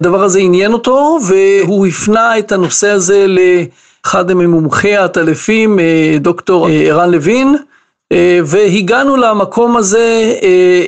הדבר 0.00 0.22
הזה 0.24 0.38
עניין 0.38 0.72
אותו 0.72 1.18
והוא 1.26 1.86
הפנה 1.86 2.38
את 2.38 2.52
הנושא 2.52 2.90
הזה 2.90 3.26
לאחד 3.28 4.32
ממומחי 4.32 4.96
הטלפים 4.96 5.78
אה, 5.78 6.16
דוקטור 6.20 6.68
ערן 6.68 7.10
לוין 7.10 7.56
והגענו 8.44 9.16
למקום 9.16 9.76
הזה 9.76 10.34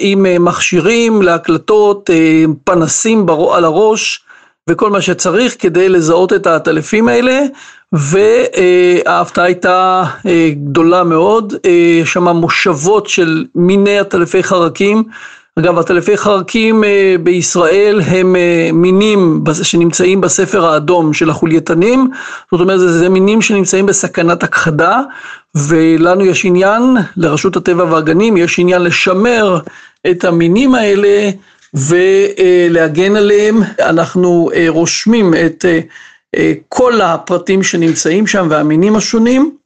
עם 0.00 0.44
מכשירים 0.44 1.22
להקלטות, 1.22 2.10
פנסים 2.64 3.26
על 3.52 3.64
הראש 3.64 4.22
וכל 4.70 4.90
מה 4.90 5.00
שצריך 5.00 5.56
כדי 5.58 5.88
לזהות 5.88 6.32
את 6.32 6.46
העטלפים 6.46 7.08
האלה, 7.08 7.40
וההפתעה 7.92 9.44
הייתה 9.44 10.04
גדולה 10.50 11.04
מאוד, 11.04 11.54
יש 12.02 12.12
שם 12.12 12.28
מושבות 12.28 13.08
של 13.08 13.44
מיני 13.54 13.98
עטלפי 13.98 14.42
חרקים, 14.42 15.04
אגב 15.58 15.78
עטלפי 15.78 16.16
חרקים 16.16 16.84
בישראל 17.22 18.00
הם 18.06 18.36
מינים 18.72 19.44
שנמצאים 19.62 20.20
בספר 20.20 20.66
האדום 20.66 21.12
של 21.12 21.30
החולייתנים, 21.30 22.10
זאת 22.52 22.60
אומרת 22.60 22.80
זה, 22.80 22.98
זה 22.98 23.08
מינים 23.08 23.42
שנמצאים 23.42 23.86
בסכנת 23.86 24.42
הכחדה, 24.42 25.00
ולנו 25.54 26.24
יש 26.24 26.44
עניין, 26.44 26.82
לרשות 27.16 27.56
הטבע 27.56 27.84
והגנים 27.84 28.36
יש 28.36 28.58
עניין 28.58 28.82
לשמר 28.82 29.58
את 30.10 30.24
המינים 30.24 30.74
האלה 30.74 31.30
ולהגן 31.74 33.16
עליהם. 33.16 33.62
אנחנו 33.80 34.50
רושמים 34.68 35.34
את 35.34 35.64
כל 36.68 37.00
הפרטים 37.00 37.62
שנמצאים 37.62 38.26
שם 38.26 38.46
והמינים 38.50 38.96
השונים, 38.96 39.56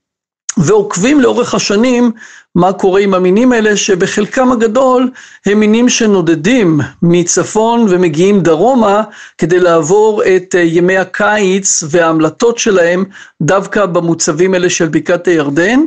ועוקבים 0.57 1.21
לאורך 1.21 1.55
השנים 1.55 2.11
מה 2.55 2.73
קורה 2.73 3.01
עם 3.01 3.15
המינים 3.15 3.53
האלה, 3.53 3.77
שבחלקם 3.77 4.53
הגדול 4.53 5.11
הם 5.47 5.61
מינים 5.61 5.89
שנודדים 5.89 6.81
מצפון 7.03 7.87
ומגיעים 7.89 8.41
דרומה, 8.41 9.03
כדי 9.39 9.61
לעבור 9.61 10.23
את 10.37 10.55
ימי 10.59 10.97
הקיץ 10.97 11.83
וההמלטות 11.91 12.59
שלהם 12.59 13.05
דווקא 13.43 13.87
במוצבים 13.87 14.55
האלה 14.55 14.71
של 14.71 14.89
בקעת 14.89 15.29
הירדן. 15.29 15.81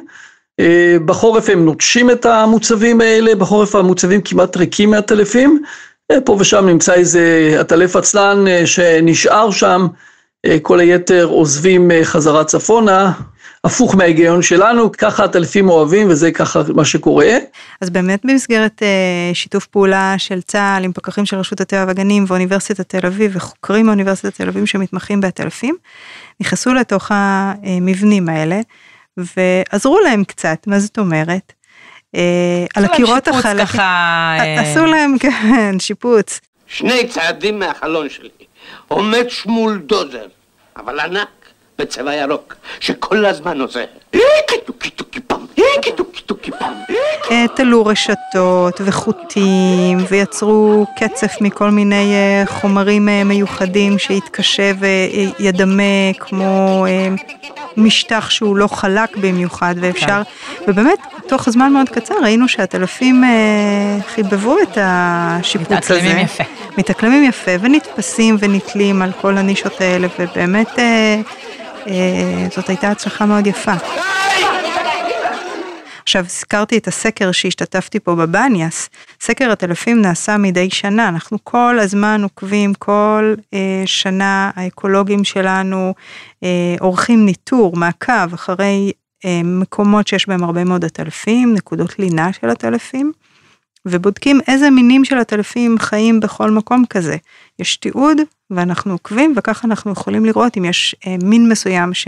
בחורף 1.05 1.49
הם 1.49 1.65
נוטשים 1.65 2.11
את 2.11 2.25
המוצבים 2.25 3.01
האלה, 3.01 3.35
בחורף 3.35 3.75
המוצבים 3.75 4.21
כמעט 4.21 4.57
ריקים 4.57 4.91
מהטלפים. 4.91 5.61
פה 6.25 6.37
ושם 6.39 6.65
נמצא 6.67 6.93
איזה 6.93 7.55
עטלף 7.59 7.95
עצלן 7.95 8.45
שנשאר 8.65 9.51
שם, 9.51 9.87
כל 10.61 10.79
היתר 10.79 11.25
עוזבים 11.25 11.91
חזרה 12.03 12.43
צפונה, 12.43 13.11
הפוך 13.63 13.95
מההיגיון 13.95 14.41
שלנו, 14.41 14.91
ככה 14.91 15.23
עטלפים 15.23 15.69
אוהבים 15.69 16.09
וזה 16.09 16.31
ככה 16.31 16.61
מה 16.75 16.85
שקורה. 16.85 17.37
אז 17.81 17.89
באמת 17.89 18.25
במסגרת 18.25 18.81
שיתוף 19.33 19.65
פעולה 19.65 20.15
של 20.17 20.41
צה"ל 20.41 20.83
עם 20.83 20.93
פקחים 20.93 21.25
של 21.25 21.37
רשות 21.37 21.61
הטבע 21.61 21.83
והגנים 21.87 22.25
ואוניברסיטת 22.27 22.89
תל 22.89 23.05
אביב 23.05 23.31
וחוקרים 23.35 23.85
מאוניברסיטת 23.85 24.35
תל 24.35 24.47
אביב 24.47 24.65
שמתמחים 24.65 25.21
בעטלפים, 25.21 25.75
נכנסו 26.39 26.73
לתוך 26.73 27.11
המבנים 27.13 28.29
האלה. 28.29 28.61
ועזרו 29.17 29.99
להם 29.99 30.23
קצת, 30.23 30.67
מה 30.67 30.79
זאת 30.79 30.97
אומרת? 30.97 31.53
אה, 32.15 32.65
על 32.75 32.85
הקירות 32.85 33.27
החלקים. 33.27 33.65
ככה, 33.65 33.81
אה, 34.39 34.61
עשו 34.61 34.85
להם, 34.85 35.17
כן, 35.21 35.79
שיפוץ. 35.79 36.39
שני 36.67 37.07
צעדים 37.07 37.59
מהחלון 37.59 38.09
שלי 38.09 38.29
עומד 38.87 39.25
שמול 39.29 39.81
דוזר, 39.85 40.25
אבל 40.77 40.99
ענק, 40.99 41.42
בצבע 41.79 42.15
ירוק, 42.15 42.55
שכל 42.79 43.25
הזמן 43.25 43.61
עושה 43.61 43.83
אה, 47.31 47.45
תלו 47.55 47.85
רשתות 47.85 48.81
וחוטים 48.85 49.97
ויצרו 50.09 50.85
קצף 50.99 51.35
מכל 51.41 51.69
מיני 51.69 52.13
אה, 52.13 52.43
חומרים 52.45 53.09
אה, 53.09 53.23
מיוחדים 53.23 53.99
שיתקשה 53.99 54.71
וידמה 54.79 56.13
כמו 56.19 56.85
אה, 56.87 57.07
משטח 57.77 58.29
שהוא 58.29 58.57
לא 58.57 58.67
חלק 58.67 59.17
במיוחד 59.17 59.75
ואפשר, 59.81 60.21
ובאמת 60.67 60.99
תוך 61.27 61.49
זמן 61.49 61.73
מאוד 61.73 61.89
קצר 61.89 62.15
ראינו 62.23 62.47
שהטלפים 62.47 63.23
אה, 63.23 63.29
חיבבו 64.07 64.55
את 64.61 64.77
השיפוץ 64.81 65.91
הזה. 65.91 66.01
מתאקלמים 66.01 66.17
יפה. 66.25 66.43
מתאקלמים 66.77 67.23
יפה 67.23 67.51
ונתפסים 67.61 68.35
ונתלים 68.39 69.01
על 69.01 69.11
כל 69.21 69.37
הנישות 69.37 69.81
האלה 69.81 70.07
ובאמת 70.19 70.79
אה, 70.79 70.83
אה, 70.83 71.21
זאת 72.55 72.69
הייתה 72.69 72.91
הצלחה 72.91 73.25
מאוד 73.25 73.47
יפה. 73.47 73.73
עכשיו 76.03 76.25
הזכרתי 76.25 76.77
את 76.77 76.87
הסקר 76.87 77.31
שהשתתפתי 77.31 77.99
פה 77.99 78.15
בבניאס, 78.15 78.89
סקר 79.21 79.51
הטלפים 79.51 80.01
נעשה 80.01 80.37
מדי 80.37 80.69
שנה, 80.69 81.09
אנחנו 81.09 81.37
כל 81.43 81.79
הזמן 81.79 82.23
עוקבים, 82.23 82.73
כל 82.73 83.33
אה, 83.53 83.83
שנה 83.85 84.51
האקולוגים 84.55 85.23
שלנו 85.23 85.93
אה, 86.43 86.75
עורכים 86.79 87.25
ניטור, 87.25 87.75
מעקב 87.75 88.33
אחרי 88.33 88.91
אה, 89.25 89.41
מקומות 89.43 90.07
שיש 90.07 90.27
בהם 90.27 90.43
הרבה 90.43 90.63
מאוד 90.63 90.85
עטלפים, 90.85 91.53
נקודות 91.53 91.99
לינה 91.99 92.33
של 92.33 92.49
עטלפים, 92.49 93.11
ובודקים 93.87 94.39
איזה 94.47 94.69
מינים 94.69 95.05
של 95.05 95.17
עטלפים 95.17 95.79
חיים 95.79 96.19
בכל 96.19 96.51
מקום 96.51 96.83
כזה. 96.89 97.17
יש 97.59 97.77
תיעוד 97.77 98.17
ואנחנו 98.55 98.91
עוקבים 98.91 99.33
וככה 99.37 99.67
אנחנו 99.67 99.91
יכולים 99.91 100.25
לראות 100.25 100.57
אם 100.57 100.65
יש 100.65 100.95
אה, 101.07 101.15
מין 101.23 101.49
מסוים 101.49 101.93
ש... 101.93 102.07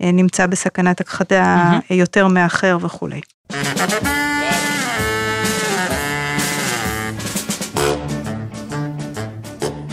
נמצא 0.00 0.46
בסכנת 0.46 1.00
הכחדה 1.00 1.56
מהמם. 1.56 1.80
יותר 1.90 2.28
מאחר 2.28 2.78
וכולי. 2.80 3.20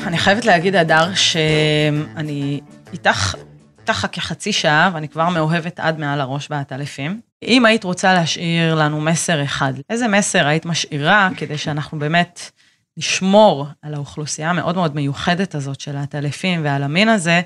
אני 0.06 0.18
חייבת 0.18 0.46
להגיד, 0.46 0.76
הדר, 0.76 1.14
שאני 1.14 2.62
איתך, 2.94 3.36
איתך 3.80 4.08
כחצי 4.12 4.54
שעה, 4.54 4.90
ואני 4.94 5.10
כבר 5.10 5.30
מאוהבת 5.30 5.80
עד 5.80 6.00
מעל 6.00 6.22
הראש 6.22 6.50
בעטלפים. 6.50 7.20
אם 7.44 7.66
היית 7.66 7.84
רוצה 7.84 8.14
להשאיר 8.14 8.76
לנו 8.76 9.02
מסר 9.02 9.44
אחד, 9.44 9.74
איזה 9.90 10.08
מסר 10.08 10.48
היית 10.48 10.66
משאירה 10.66 11.30
כדי 11.38 11.58
שאנחנו 11.58 12.00
באמת 12.00 12.52
נשמור 12.98 13.68
על 13.82 13.94
האוכלוסייה 13.94 14.50
המאוד 14.50 14.76
מאוד 14.76 14.96
מיוחדת 14.96 15.56
הזאת 15.56 15.80
של 15.80 15.98
העטלפים 15.98 16.62
ועל 16.64 16.84
המין 16.84 17.10
הזה, 17.10 17.42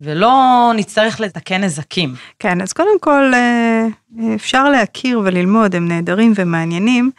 ולא 0.00 0.72
נצטרך 0.76 1.20
לתקן 1.20 1.64
נזקים. 1.64 2.14
כן, 2.38 2.60
אז 2.60 2.72
קודם 2.72 3.00
כל 3.00 3.32
אה, 3.34 3.86
אפשר 4.34 4.68
להכיר 4.68 5.20
וללמוד, 5.24 5.74
הם 5.76 5.88
נהדרים 5.88 6.32
ומעניינים, 6.36 7.10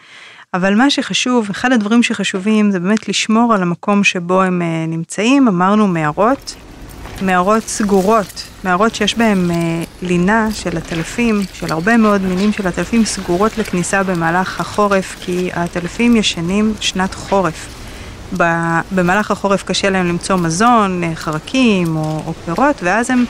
אבל 0.53 0.75
מה 0.75 0.89
שחשוב, 0.89 1.49
אחד 1.49 1.71
הדברים 1.71 2.03
שחשובים 2.03 2.71
זה 2.71 2.79
באמת 2.79 3.09
לשמור 3.09 3.53
על 3.53 3.61
המקום 3.61 4.03
שבו 4.03 4.41
הם 4.41 4.61
אה, 4.61 4.85
נמצאים, 4.87 5.47
אמרנו 5.47 5.87
מערות, 5.87 6.55
מערות 7.21 7.63
סגורות, 7.67 8.43
מערות 8.63 8.95
שיש 8.95 9.17
בהן 9.17 9.51
אה, 9.51 9.55
לינה 10.01 10.47
של 10.53 10.77
הטלפים, 10.77 11.41
של 11.53 11.71
הרבה 11.71 11.97
מאוד 11.97 12.21
מינים 12.21 12.53
של 12.53 12.67
הטלפים 12.67 13.05
סגורות 13.05 13.57
לכניסה 13.57 14.03
במהלך 14.03 14.59
החורף, 14.59 15.15
כי 15.21 15.49
הטלפים 15.53 16.15
ישנים 16.15 16.73
שנת 16.79 17.13
חורף. 17.13 17.67
במהלך 18.91 19.31
החורף 19.31 19.63
קשה 19.63 19.89
להם 19.89 20.07
למצוא 20.07 20.35
מזון, 20.35 21.03
אה, 21.03 21.15
חרקים 21.15 21.95
או, 21.95 22.21
או 22.27 22.33
פירות, 22.45 22.75
ואז 22.83 23.09
הם 23.09 23.25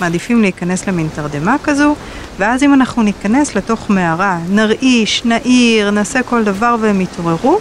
מעדיפים 0.00 0.42
להיכנס 0.42 0.88
למין 0.88 1.08
תרדמה 1.14 1.56
כזו, 1.64 1.94
ואז 2.38 2.62
אם 2.62 2.74
אנחנו 2.74 3.02
ניכנס 3.02 3.54
לתוך 3.54 3.90
מערה, 3.90 4.38
נרעיש, 4.48 5.24
נעיר, 5.24 5.90
נעשה 5.90 6.22
כל 6.22 6.44
דבר 6.44 6.76
והם 6.80 7.00
יתעוררו, 7.00 7.58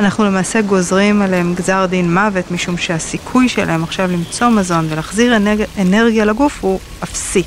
אנחנו 0.00 0.24
למעשה 0.24 0.60
גוזרים 0.60 1.22
עליהם 1.22 1.54
גזר 1.54 1.86
דין 1.86 2.14
מוות, 2.14 2.50
משום 2.50 2.76
שהסיכוי 2.76 3.48
שלהם 3.48 3.82
עכשיו 3.82 4.10
למצוא 4.12 4.48
מזון 4.48 4.86
ולהחזיר 4.90 5.36
אנרג... 5.36 5.64
אנרגיה 5.78 6.24
לגוף 6.24 6.58
הוא 6.60 6.80
אפסי. 7.02 7.42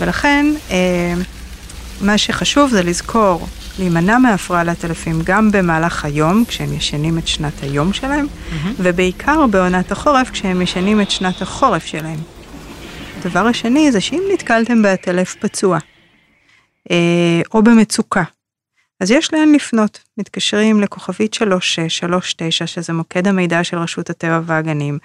ולכן, 0.00 0.46
אה, 0.70 1.14
מה 2.00 2.18
שחשוב 2.18 2.70
זה 2.70 2.82
לזכור 2.82 3.46
להימנע 3.78 4.18
מהפרעה 4.18 4.64
לטלפים 4.64 5.20
גם 5.24 5.50
במהלך 5.50 6.04
היום, 6.04 6.44
כשהם 6.48 6.72
ישנים 6.72 7.18
את 7.18 7.28
שנת 7.28 7.62
היום 7.62 7.92
שלהם, 7.92 8.26
ובעיקר 8.78 9.46
בעונת 9.46 9.92
החורף, 9.92 10.30
כשהם 10.30 10.62
ישנים 10.62 11.00
את 11.00 11.10
שנת 11.10 11.42
החורף 11.42 11.86
שלהם. 11.86 12.18
הדבר 13.20 13.46
השני 13.46 13.92
זה 13.92 14.00
שאם 14.00 14.22
נתקלתם 14.32 14.82
בעטלף 14.82 15.34
פצוע, 15.40 15.78
אה, 16.90 17.40
או 17.54 17.62
במצוקה, 17.62 18.22
אז 19.02 19.10
יש 19.10 19.34
לאן 19.34 19.52
לפנות. 19.52 19.98
מתקשרים 20.18 20.80
לכוכבית 20.80 21.34
3639, 21.34 22.66
שזה 22.66 22.92
מוקד 22.92 23.28
המידע 23.28 23.64
של 23.64 23.78
רשות 23.78 24.10
הטבע 24.10 24.40
והגנים, 24.44 24.98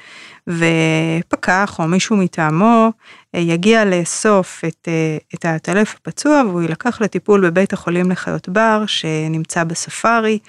ופקח 0.48 1.76
או 1.80 1.88
מישהו 1.88 2.18
מטעמו 2.18 2.92
אה, 3.36 3.40
יגיע 3.40 3.86
לאסוף 3.86 4.62
את, 4.68 4.88
אה, 4.88 5.18
את 5.36 5.46
העטלף 5.46 5.96
הפצוע 5.96 6.44
והוא 6.48 6.62
יילקח 6.62 7.02
לטיפול 7.02 7.50
בבית 7.50 7.74
החולים 7.74 8.12
לחיות 8.12 8.50
בר 8.50 8.84
שנמצא 8.88 9.64
בספארי, 9.64 10.40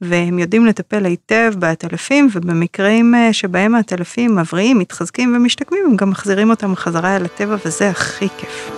והם 0.00 0.38
יודעים 0.38 0.66
לטפל 0.66 1.06
היטב 1.06 1.52
בעטלפים, 1.58 2.28
ובמקרים 2.32 3.14
אה, 3.14 3.32
שבהם 3.32 3.74
העטלפים 3.74 4.36
מבריאים, 4.36 4.78
מתחזקים 4.78 5.36
ומשתקמים, 5.36 5.84
הם 5.86 5.96
גם 5.96 6.10
מחזירים 6.10 6.50
אותם 6.50 6.76
חזרה 6.76 7.16
אל 7.16 7.24
הטבע, 7.24 7.56
וזה 7.64 7.90
הכי 7.90 8.28
כיף. 8.38 8.70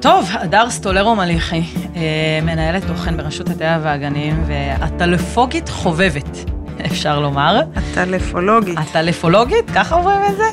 טוב, 0.00 0.30
הדר 0.32 0.70
סטולרו 0.70 1.16
מליחי, 1.16 1.62
אה, 1.96 2.38
מנהלת 2.42 2.84
תוכן 2.86 3.16
ברשות 3.16 3.50
הטבע 3.50 3.78
והגנים, 3.82 4.44
והטלפוגית 4.46 5.68
חובבת, 5.68 6.38
אפשר 6.86 7.20
לומר. 7.20 7.60
הטלפולוגית. 7.76 8.78
הטלפולוגית, 8.78 9.70
ככה 9.74 9.94
אומרים 9.94 10.18
את 10.30 10.36
זה? 10.36 10.44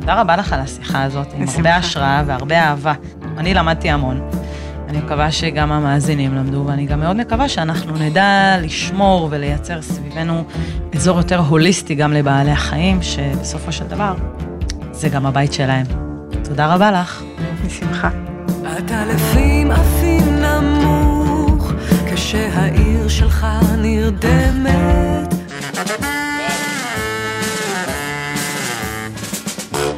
תודה 0.00 0.20
רבה 0.20 0.36
לך 0.36 0.52
על 0.52 0.60
השיחה 0.60 1.02
הזאת, 1.02 1.26
עם. 1.34 1.44
הרבה 1.56 1.76
השראה 1.76 2.22
והרבה 2.26 2.58
אהבה. 2.58 2.92
אני 3.38 3.54
למדתי 3.54 3.90
המון. 3.90 4.30
אני 4.88 4.98
מקווה 4.98 5.32
שגם 5.32 5.72
המאזינים 5.72 6.34
למדו, 6.34 6.64
ואני 6.66 6.86
גם 6.86 7.00
מאוד 7.00 7.16
מקווה 7.16 7.48
שאנחנו 7.48 7.92
נדע 7.96 8.56
לשמור 8.62 9.28
ולייצר 9.30 9.82
סביבנו 9.82 10.44
אזור 10.94 11.16
יותר 11.16 11.38
הוליסטי 11.38 11.94
גם 11.94 12.12
לבעלי 12.12 12.50
החיים, 12.50 13.02
שבסופו 13.02 13.72
של 13.72 13.84
דבר 13.84 14.14
זה 14.92 15.08
גם 15.08 15.26
הבית 15.26 15.52
שלהם. 15.52 15.86
תודה 16.44 16.74
רבה 16.74 16.90
לך. 16.90 17.22
בשמחה. 17.66 18.31
הטלפים 18.66 19.70
עפים 19.70 20.42
נמוך, 20.42 21.72
כשהעיר 22.12 23.08
שלך 23.08 23.46
נרדמת. 23.78 25.34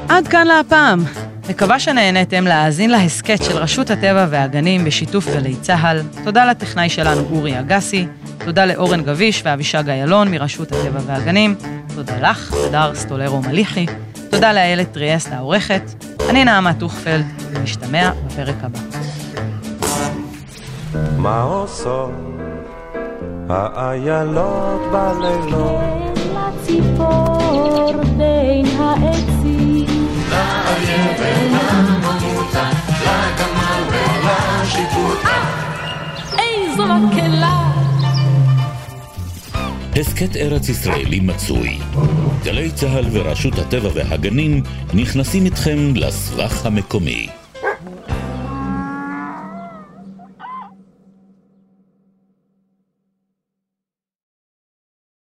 עד 0.08 0.28
כאן 0.28 0.46
להפעם. 0.46 1.04
מקווה 1.50 1.80
שנהניתם 1.80 2.44
להאזין 2.44 2.90
להסכת 2.90 3.42
של 3.44 3.56
רשות 3.56 3.90
הטבע 3.90 4.26
והגנים 4.30 4.84
בשיתוף 4.84 5.26
גלי 5.28 5.54
צה"ל. 5.60 6.02
תודה 6.24 6.44
לטכנאי 6.44 6.88
שלנו 6.88 7.20
אורי 7.30 7.60
אגסי, 7.60 8.06
תודה 8.44 8.66
לאורן 8.66 9.02
גביש 9.02 9.42
ואבישג 9.44 9.88
איילון 9.88 10.30
מרשות 10.30 10.72
הטבע 10.72 11.00
והגנים, 11.06 11.54
תודה 11.94 12.30
לך, 12.30 12.54
הדר 12.68 12.94
סטולרו 12.94 13.42
מליחי, 13.42 13.86
תודה 14.34 14.52
לאיילת 14.52 14.92
טריאסט 14.92 15.32
העורכת, 15.32 15.82
אני 16.30 16.44
נעמה 16.44 16.74
טוכפלד, 16.74 17.24
ונשתמע 17.50 18.10
בפרק 18.26 18.54
הבא. 18.62 18.78
מה 21.16 21.42
עושות 21.42 22.10
האיילות 23.48 24.80
בלילות? 24.92 25.80
לציפור 26.34 28.02
בין 28.16 28.66
העצים. 28.78 29.86
איזו 36.38 36.84
מקהלה! 36.84 37.73
הסכת 40.00 40.36
ארץ 40.36 40.68
ישראלי 40.68 41.20
מצוי. 41.20 41.78
גלי 42.44 42.70
צה"ל 42.70 43.04
ורשות 43.12 43.58
הטבע 43.58 43.88
והגנים 43.94 44.62
נכנסים 44.94 45.44
איתכם 45.44 45.78
לסבך 45.96 46.66
המקומי. 46.66 47.28